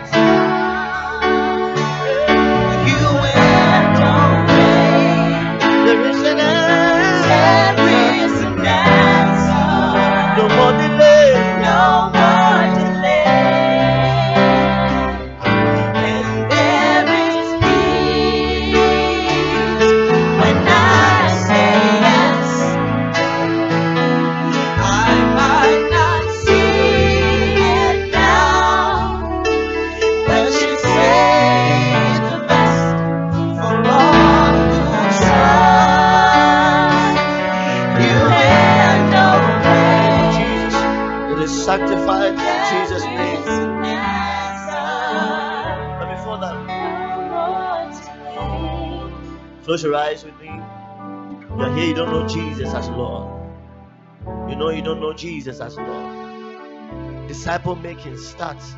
[57.44, 58.74] Disciple making starts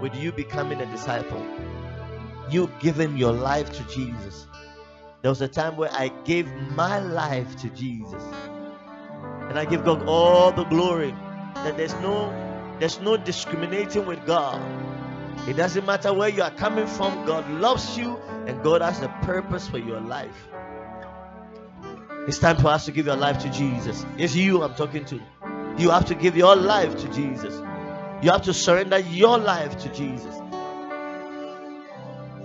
[0.00, 1.44] with you becoming a disciple.
[2.48, 4.46] You giving your life to Jesus.
[5.22, 8.22] There was a time where I gave my life to Jesus.
[9.48, 11.12] And I give God all the glory.
[11.56, 12.30] That there's no
[12.78, 14.62] there's no discriminating with God.
[15.48, 19.08] It doesn't matter where you are coming from, God loves you and God has a
[19.22, 20.46] purpose for your life.
[22.28, 24.06] It's time for us to give your life to Jesus.
[24.16, 25.20] It's you I'm talking to.
[25.76, 27.60] You have to give your life to Jesus.
[28.22, 30.34] You have to surrender your life to Jesus.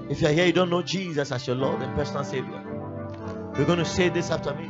[0.09, 2.61] If you're here, you don't know Jesus as your Lord and personal Savior.
[3.57, 4.69] We're going to say this after me.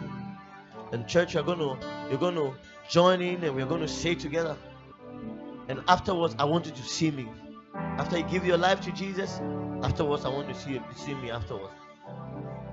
[0.91, 1.77] And church, you're going to
[2.09, 2.53] you're going to
[2.89, 4.55] join in and we're going to say together.
[5.67, 7.27] And afterwards, I want you to see me.
[7.75, 9.39] After you give your life to Jesus,
[9.83, 11.73] afterwards, I want you to see, see me afterwards.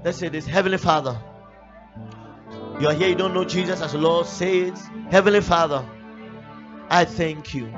[0.04, 1.20] Let's say this Heavenly Father,
[2.80, 4.26] you are here, you don't know Jesus as Lord.
[4.26, 4.78] Say it.
[5.10, 5.84] Heavenly Father,
[6.88, 7.72] I thank you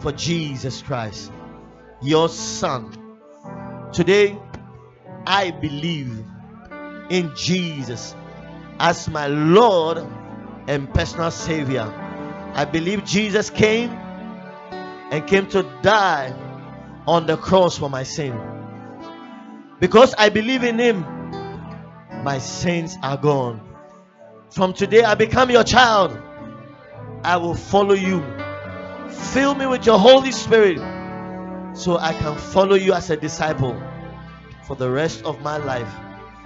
[0.00, 1.30] for Jesus Christ,
[2.02, 2.96] your Son.
[3.92, 4.38] Today,
[5.26, 6.24] I believe
[7.10, 8.14] in Jesus
[8.78, 9.98] as my Lord
[10.68, 11.92] and personal Savior.
[12.54, 16.34] I believe Jesus came and came to die
[17.06, 18.38] on the cross for my sin.
[19.80, 21.00] Because I believe in Him,
[22.22, 23.60] my sins are gone.
[24.50, 26.18] From today, I become your child.
[27.22, 28.20] I will follow you.
[29.10, 30.78] Fill me with your Holy Spirit
[31.74, 33.80] so I can follow you as a disciple
[34.66, 35.92] for the rest of my life.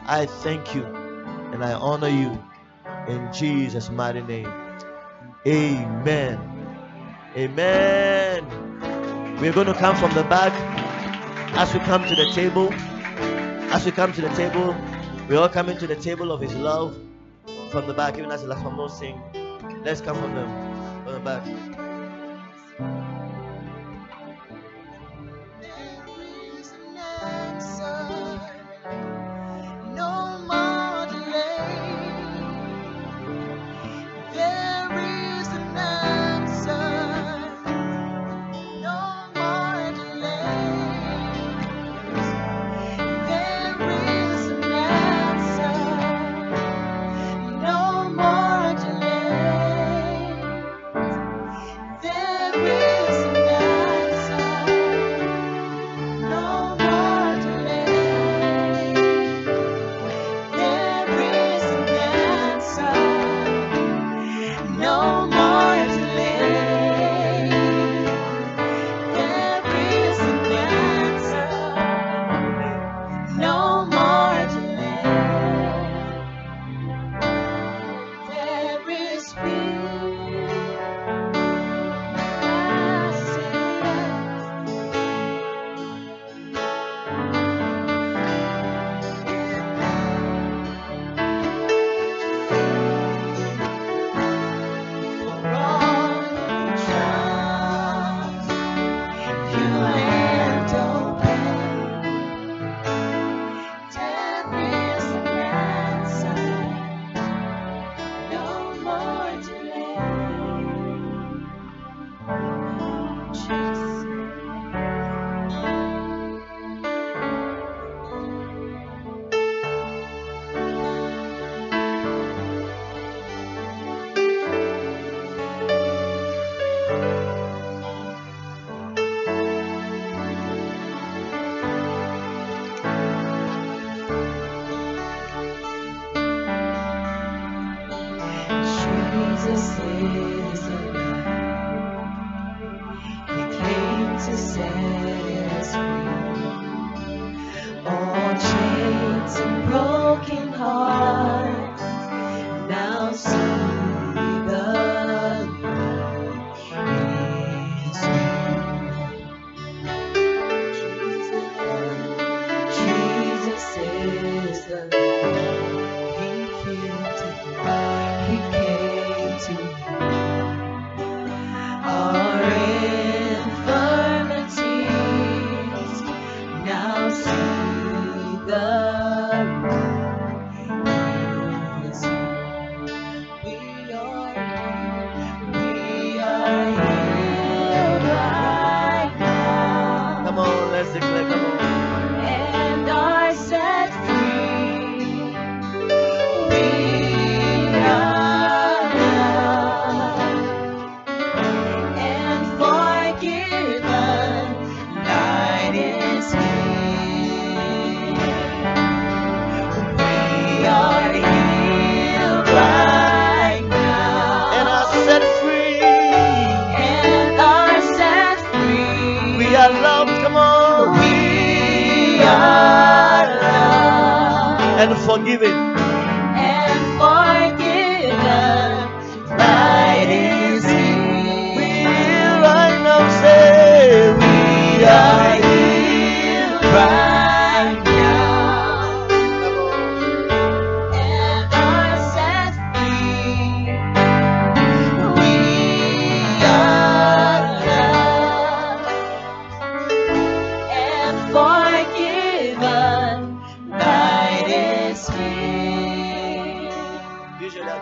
[0.07, 2.39] I thank you and I honor you
[3.09, 4.53] in Jesus' mighty name.
[5.47, 6.41] Amen.
[7.37, 8.45] Amen.
[9.41, 10.53] We're going to come from the back
[11.57, 12.73] as we come to the table.
[13.73, 14.75] As we come to the table,
[15.29, 16.97] we're all coming to the table of His love
[17.71, 19.21] from the back, even as the last one will sing.
[19.85, 20.45] Let's come from the,
[21.05, 21.84] from the back.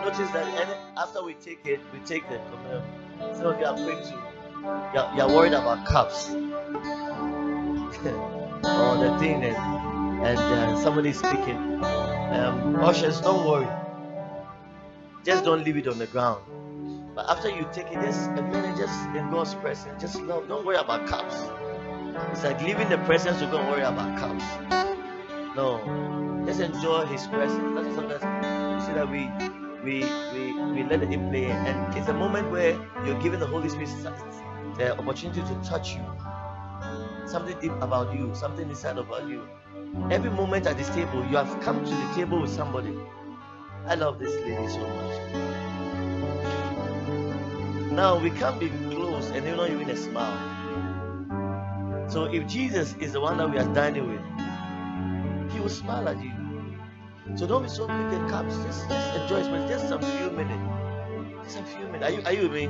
[0.03, 2.83] Notice that any, after we take it, we take the communion.
[3.35, 6.41] Some of you are quick to, you're, worried about cups or
[8.97, 9.55] the thing, and,
[10.25, 11.81] and uh, somebody speaking.
[11.83, 13.67] Um, ushers, don't worry.
[15.23, 16.43] Just don't leave it on the ground.
[17.15, 20.49] But after you take it, just a minute, just in God's presence, just love.
[20.49, 21.35] Don't worry about cups.
[22.31, 24.43] It's like leaving the presence to go and worry about cups.
[25.55, 25.79] No,
[26.45, 27.73] just enjoy His presence.
[27.75, 29.52] That's sometimes you see that we
[29.83, 29.99] we
[30.33, 32.71] we we let it play, and it's a moment where
[33.05, 33.89] you're giving the Holy Spirit
[34.77, 36.03] the opportunity to touch you.
[37.25, 39.47] Something deep about you, something inside about you.
[40.09, 42.97] Every moment at this table, you have come to the table with somebody.
[43.87, 45.43] I love this lady so much.
[47.91, 50.63] Now we can't be close and you're not even a smile.
[52.09, 56.21] So if Jesus is the one that we are dining with, he will smile at
[56.21, 56.32] you.
[57.35, 58.55] So don't be so quick and cups.
[58.57, 60.63] Just, just enjoy it, but just some few minutes.
[61.43, 62.03] Just a few minutes.
[62.03, 62.63] Are you are you with me?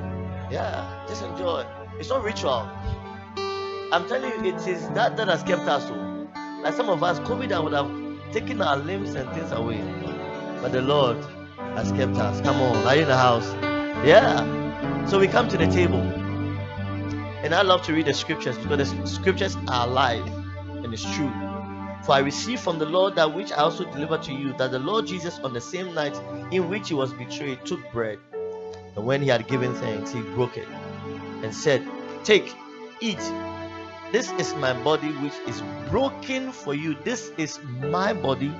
[0.51, 1.65] Yeah, just enjoy.
[1.99, 2.69] It's not ritual.
[3.91, 5.83] I'm telling you, it is that that has kept us.
[5.89, 6.27] Oh.
[6.63, 7.91] Like some of us, COVID would have
[8.33, 9.81] taken our limbs and things away.
[10.61, 11.17] But the Lord
[11.75, 12.41] has kept us.
[12.41, 13.51] Come on, are you in the house?
[14.05, 15.05] Yeah.
[15.07, 16.01] So we come to the table.
[17.43, 20.25] And I love to read the scriptures because the scriptures are alive
[20.83, 21.31] and it's true.
[22.03, 24.79] For I received from the Lord that which I also delivered to you that the
[24.79, 26.19] Lord Jesus, on the same night
[26.51, 28.19] in which he was betrayed, took bread.
[28.95, 30.67] And when he had given thanks, he broke it
[31.43, 31.87] and said,
[32.23, 32.53] Take,
[32.99, 33.21] eat.
[34.11, 36.95] This is my body which is broken for you.
[37.03, 38.53] This is my body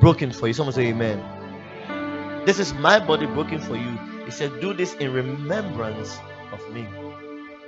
[0.00, 0.52] broken for you.
[0.52, 2.44] Someone say amen.
[2.44, 3.98] This is my body broken for you.
[4.24, 6.18] He said, Do this in remembrance
[6.52, 6.86] of me.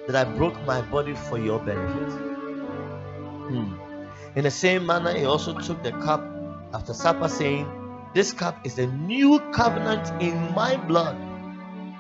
[0.09, 2.13] That I broke my body for your benefit.
[3.49, 3.80] Hmm.
[4.37, 6.23] In the same manner, he also took the cup
[6.73, 7.67] after supper, saying,
[8.15, 11.17] This cup is the new covenant in my blood.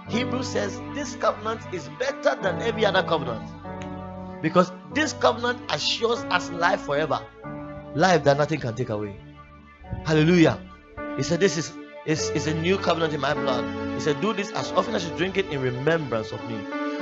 [0.08, 3.48] Hebrew says this covenant is better than every other covenant
[4.42, 7.20] because this covenant assures us life forever,
[7.94, 9.16] life that nothing can take away.
[10.04, 10.58] Hallelujah.
[11.16, 11.72] He said, This is,
[12.06, 13.94] is, is a new covenant in my blood.
[13.94, 16.58] He said, Do this as often as you drink it in remembrance of me.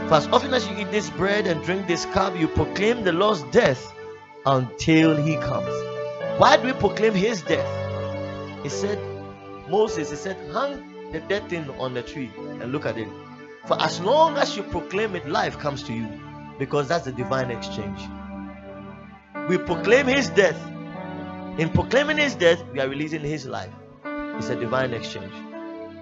[0.09, 3.13] For as often as you eat this bread and drink this cup, you proclaim the
[3.13, 3.95] Lord's death
[4.47, 5.75] until he comes.
[6.39, 7.67] Why do we proclaim his death?
[8.63, 8.99] He said,
[9.69, 13.09] Moses, he said, hang the dead thing on the tree and look at it.
[13.67, 16.09] For as long as you proclaim it, life comes to you
[16.59, 18.01] because that's the divine exchange.
[19.49, 20.59] We proclaim his death.
[21.59, 23.73] In proclaiming his death, we are releasing his life.
[24.05, 25.33] It's a divine exchange.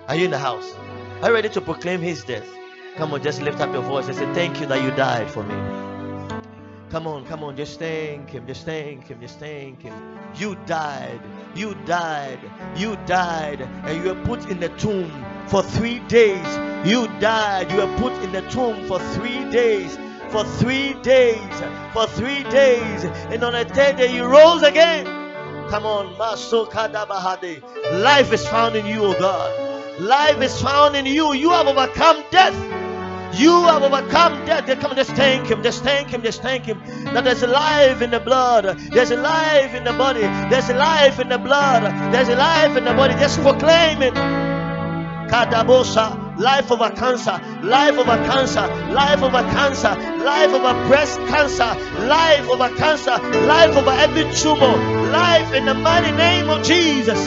[0.09, 0.75] Are you in the house?
[1.23, 2.47] Are you ready to proclaim his death?
[2.97, 5.43] Come on, just lift up your voice and say, Thank you that you died for
[5.43, 5.96] me.
[6.91, 10.19] Come on, come on, just thank him, just thank him, just thank him.
[10.37, 11.21] You died,
[11.55, 12.39] you died,
[12.77, 15.11] you died, and you were put in the tomb
[15.49, 16.45] For three days
[16.87, 17.71] you died.
[17.71, 19.97] You were put in the tomb for three days.
[20.31, 21.39] For three days.
[21.93, 23.05] For three days.
[23.31, 25.05] And on the third day you rose again.
[25.69, 27.63] Come on, Kadabahade.
[28.03, 30.01] Life is found in you, O God.
[30.01, 31.33] Life is found in you.
[31.33, 32.76] You have overcome death.
[33.35, 34.67] You have overcome death.
[34.81, 35.63] Come on, just thank Him.
[35.63, 36.23] Just thank Him.
[36.23, 36.81] Just thank Him.
[37.05, 38.65] That there's life in the blood.
[38.65, 40.21] There's life in the body.
[40.21, 41.83] There's life in the blood.
[42.13, 43.15] There's life in the body.
[43.15, 44.15] Just proclaim it.
[45.31, 46.27] Kadabosa.
[46.37, 51.75] Life over cancer, life over cancer, life over cancer, life over breast cancer,
[52.07, 53.17] life over cancer,
[53.47, 54.77] life over every tumor,
[55.11, 57.19] life in the mighty name of Jesus.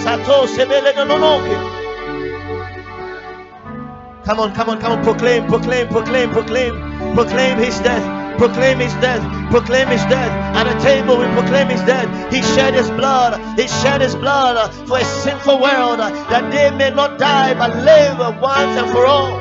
[4.29, 8.93] Come on, come on, come on, proclaim, proclaim, proclaim, proclaim, proclaim his death, proclaim his
[9.01, 10.29] death, proclaim his death.
[10.55, 12.31] At the table, we proclaim his death.
[12.31, 16.91] He shed his blood, he shed his blood for a sinful world that they may
[16.91, 19.31] not die but live once and for all.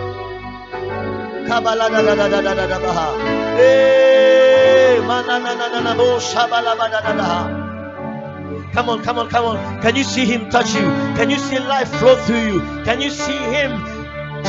[8.72, 9.82] Come on, come on, come on.
[9.82, 10.80] Can you see him touch you?
[11.20, 12.60] Can you see life flow through you?
[12.84, 13.97] Can you see him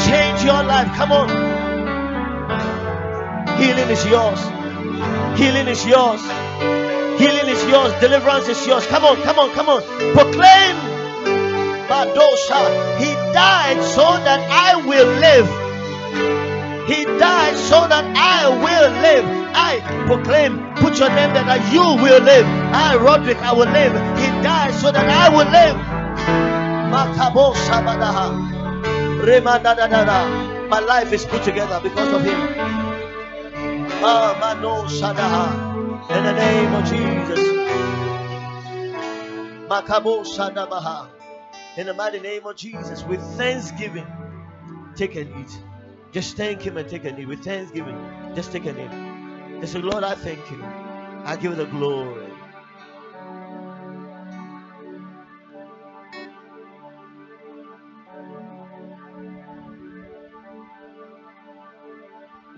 [0.07, 0.87] change your life.
[0.95, 1.29] Come on.
[3.59, 4.39] Healing is yours.
[5.37, 6.21] Healing is yours.
[7.19, 7.91] Healing is yours.
[7.99, 8.85] Deliverance is yours.
[8.87, 9.81] Come on, come on, come on.
[10.13, 10.75] Proclaim.
[11.89, 12.97] Badosha.
[12.99, 15.47] He died so that I will live.
[16.87, 19.25] He died so that I will live.
[19.53, 22.45] I proclaim, put your name there that you will live.
[22.45, 23.93] I, Roderick, I will live.
[24.17, 25.75] He died so that I will live.
[26.93, 28.58] Makabo Sabadaha.
[30.69, 32.39] My life is put together because of him.
[36.09, 37.39] In the name of Jesus.
[41.77, 43.03] In the mighty name of Jesus.
[43.03, 44.07] With thanksgiving,
[44.95, 45.59] take and eat.
[46.13, 47.27] Just thank him and take and eat.
[47.27, 47.97] With thanksgiving,
[48.35, 49.61] just take and eat.
[49.61, 50.63] Just say, Lord, I thank you.
[51.25, 52.28] I give you the glory.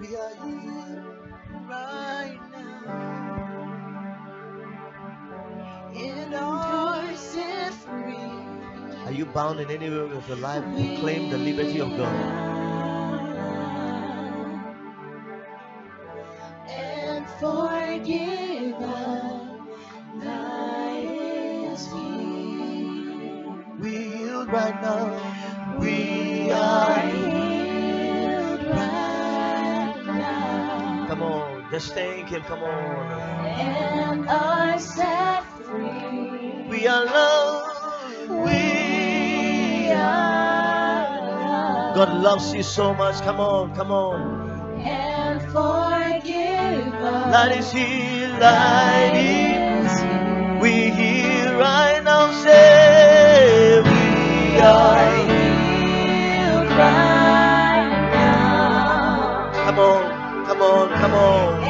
[0.01, 1.05] We are here
[1.69, 3.11] right now.
[6.35, 8.15] Are set free.
[9.05, 10.63] Are you bound in any way of your life?
[11.01, 12.41] Claim the liberty of God.
[16.69, 18.79] And forgive
[20.23, 20.99] thy
[21.73, 23.65] is here.
[23.79, 25.79] We yield right now.
[25.79, 28.75] We are healed right now.
[28.75, 29.00] Come on,
[31.71, 32.41] just thank Him.
[32.43, 33.11] Come on.
[33.47, 36.65] And are set free.
[36.69, 38.29] We are loved.
[38.29, 41.95] We are loved.
[41.95, 43.21] God loves you so much.
[43.23, 44.49] Come on, come on.
[44.81, 47.33] and forgive us.
[47.33, 50.01] Light is here, light is.
[50.01, 50.59] here.
[50.61, 52.31] We here right now.
[52.43, 55.15] Say we are are.
[55.27, 59.51] healed right now.
[59.65, 61.60] Come on, come on, come on.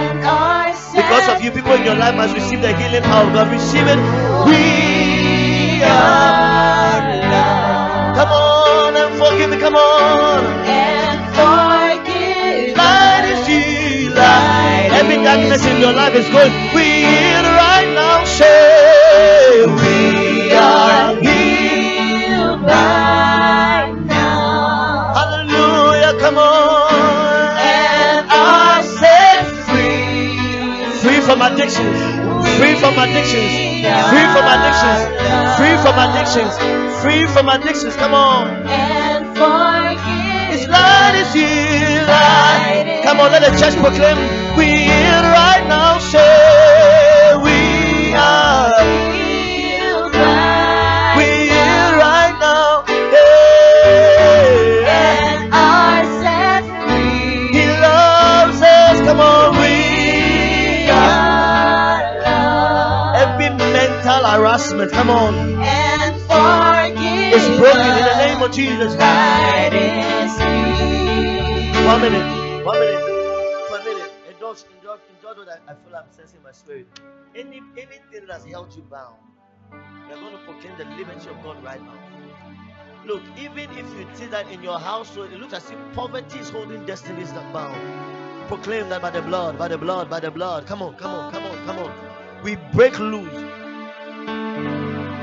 [0.00, 3.26] And are set Because of you, people in your life must receive the healing power
[3.28, 3.52] of God.
[3.52, 4.00] Receive it.
[4.48, 7.04] We are.
[7.34, 8.16] loved.
[8.18, 9.58] Come on and forgive me.
[9.58, 10.44] Come on.
[10.64, 14.90] And forgive Light is here, light.
[15.00, 16.52] Every darkness in your life is going.
[16.74, 16.88] We
[17.62, 18.24] right now.
[18.24, 20.09] Say we
[31.30, 31.98] from addictions.
[32.58, 33.86] Free from addictions.
[34.10, 34.98] Free from addictions.
[35.58, 36.52] Free from addictions.
[37.02, 37.94] Free from addictions.
[37.94, 38.48] Come on.
[38.66, 43.02] And forgive His light is here.
[43.04, 44.18] Come on, let the church proclaim.
[44.56, 45.98] We here right now.
[45.98, 46.49] Say
[65.10, 68.94] on, and forgive is broken in the name of Jesus.
[68.96, 71.86] Light is here.
[71.86, 73.04] One minute, one minute,
[73.68, 74.12] for a minute.
[74.30, 76.86] Indulge, indulge, indulge what I, I feel I'm sensing my spirit.
[77.34, 79.16] Any anything that's held you bound,
[80.08, 81.98] you're going to proclaim the liberty of God right now.
[83.06, 86.50] Look, even if you see that in your household, it looks as if poverty is
[86.50, 88.48] holding destinies that bound.
[88.48, 90.66] Proclaim that by the blood, by the blood, by the blood.
[90.66, 92.42] Come on, come on, come on, come on.
[92.44, 93.60] We break loose.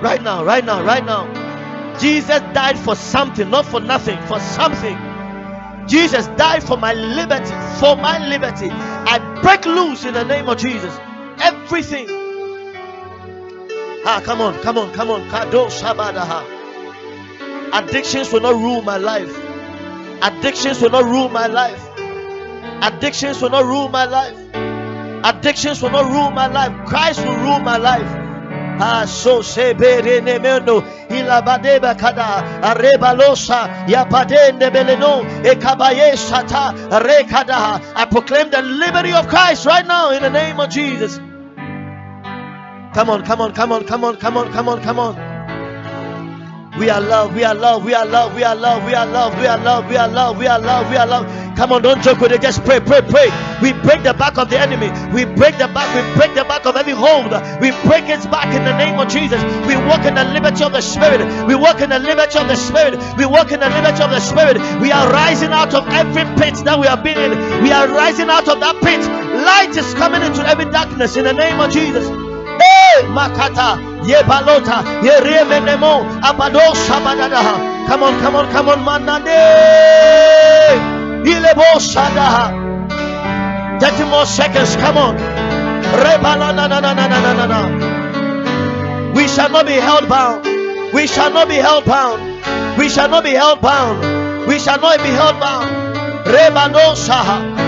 [0.01, 1.97] Right now, right now, right now.
[1.99, 4.95] Jesus died for something, not for nothing, for something.
[5.87, 8.69] Jesus died for my liberty, for my liberty.
[8.69, 10.95] I break loose in the name of Jesus.
[11.39, 12.07] Everything.
[14.05, 15.21] Ah, come on, come on, come on.
[17.73, 19.35] Addictions will not rule my life.
[20.21, 21.83] Addictions will not rule my life.
[22.83, 24.37] Addictions will not rule my life.
[25.25, 26.87] Addictions will not rule my life.
[26.87, 28.26] Christ will rule my life.
[37.95, 41.17] I proclaim the liberty of Christ right now in the name of Jesus.
[42.93, 45.26] Come on, come on, come on, come on, come on, come on, come on.
[46.79, 49.37] We are love, we are love, we are love, we are love, we are love,
[49.39, 51.25] we are love, we are love, we are love, we are love.
[51.57, 53.29] Come on, don't joke with it, just pray, pray, pray.
[53.61, 56.65] We break the back of the enemy, we break the back, we break the back
[56.65, 59.41] of every hold, we break its back in the name of Jesus.
[59.65, 62.55] We walk in the liberty of the Spirit, we walk in the liberty of the
[62.55, 64.57] Spirit, we walk in the liberty of the Spirit.
[64.81, 68.29] We are rising out of every pit that we have been in, we are rising
[68.29, 69.01] out of that pit.
[69.45, 72.26] Light is coming into every darkness in the name of Jesus.
[73.13, 77.87] Makata, Ye Balota, Ye Remenemo, Abado Sabadadaha.
[77.87, 79.27] Come on, come on, come on, Manade.
[81.25, 82.65] Ilebo Sadaha.
[83.79, 85.17] 30 more seconds, come on.
[85.17, 87.59] Rebala na na na na na na.
[89.13, 90.45] We shall not be held bound.
[90.93, 92.21] We shall not be held bound.
[92.77, 94.47] We shall not be held bound.
[94.47, 95.86] We shall not be held bound.
[96.33, 97.19] Rebanosa,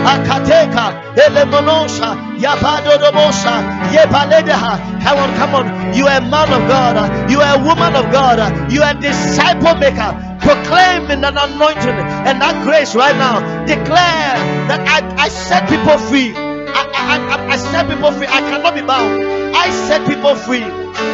[0.05, 3.53] Akateka, Elemonosa, Yabadodomosa,
[3.93, 5.03] Yepaledeha.
[5.03, 5.93] Come on, come on.
[5.95, 7.31] You are a man of God.
[7.31, 8.71] You are a woman of God.
[8.71, 10.11] You are a disciple maker.
[10.41, 13.39] Proclaim in an anointing and that grace right now.
[13.65, 14.35] Declare
[14.69, 16.33] that I, I set people free.
[16.35, 18.27] I, I, I set people free.
[18.27, 19.23] I cannot be bound.
[19.55, 20.61] I set people free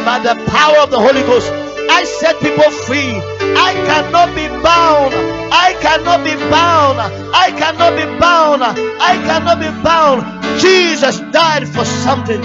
[0.04, 1.50] by the power of the Holy Ghost.
[1.90, 3.12] I set people free.
[3.56, 5.14] I cannot be bound.
[5.52, 6.98] I cannot be bound.
[7.34, 8.62] I cannot be bound.
[8.62, 10.22] I cannot be bound.
[10.60, 12.42] Jesus died for something.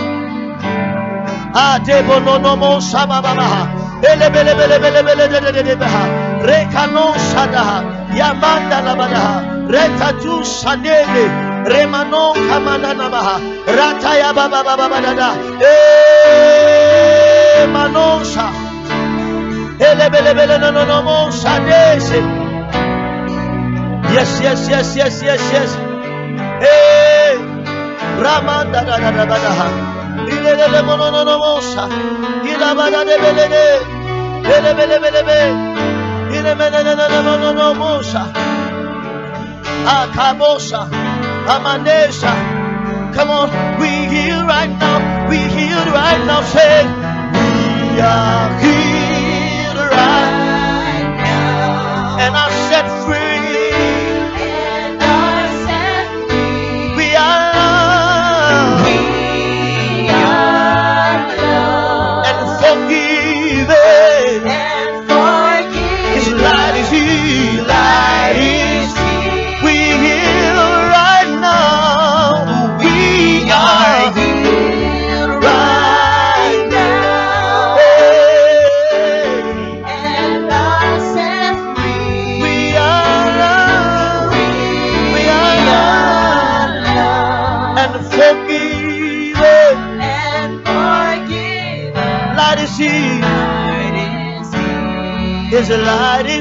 [1.54, 1.80] Ah,
[2.26, 2.80] no no mo.
[4.02, 5.04] Bele bele bele bele
[5.52, 6.08] bele baha.
[8.16, 8.82] Yamanda
[10.44, 11.30] sanele.
[14.18, 15.36] Ya baba baba baba.
[15.62, 18.71] Eh manosha.
[19.82, 19.90] No
[20.86, 21.30] no no.
[24.14, 25.74] Yes, yes, yes, yes, yes, yes.
[26.62, 27.38] Hey,
[28.22, 29.66] Ramanda da da da da da.
[30.28, 31.88] Ile le le mo no no no mo sa.
[32.46, 33.66] Ila ba da de bele de.
[34.46, 35.40] Bele bele bele be.
[36.38, 38.24] Ile me ne ne ne ne no no mo sa.
[39.98, 40.82] Akabosa.
[41.54, 42.32] Amanesa.
[43.16, 43.50] Come on,
[43.80, 45.28] we heal right now.
[45.28, 46.42] We heal right now.
[46.44, 46.86] Say,
[47.34, 48.81] we are healed
[52.24, 53.21] And are set free.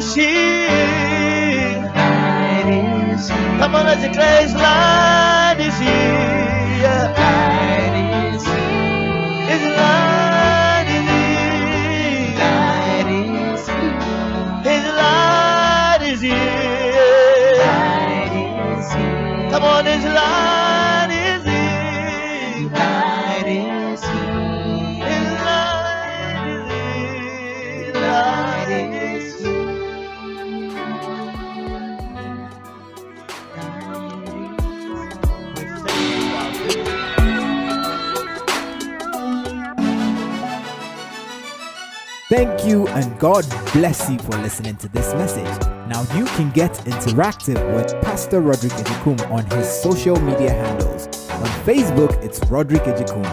[0.01, 1.93] Light is here.
[3.59, 7.15] Come on, let's declare His light is here.
[9.51, 12.39] His light is here.
[14.65, 16.41] His light is here.
[19.51, 20.50] Come on, His light
[42.31, 45.67] Thank you and God bless you for listening to this message.
[45.89, 51.07] Now you can get interactive with Pastor Roderick Ejikum on his social media handles.
[51.29, 53.25] On Facebook, it's Roderick Ejikum,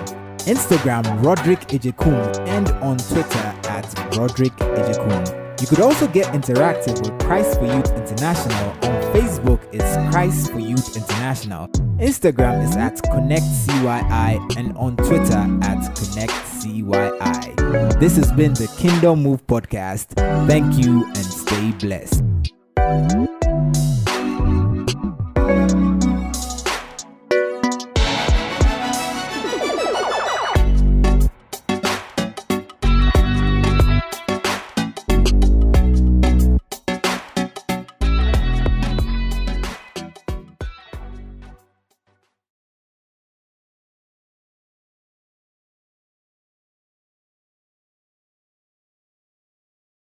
[0.47, 5.36] Instagram, Roderick Ejikum, and on Twitter at Roderick Ejikum.
[5.59, 8.69] You could also get interactive with Christ for Youth International.
[8.69, 11.67] On Facebook, it's Christ for Youth International.
[11.97, 17.99] Instagram is at ConnectCYI and on Twitter at ConnectCYI.
[17.99, 20.13] This has been the Kingdom Move Podcast.
[20.47, 22.23] Thank you and stay blessed.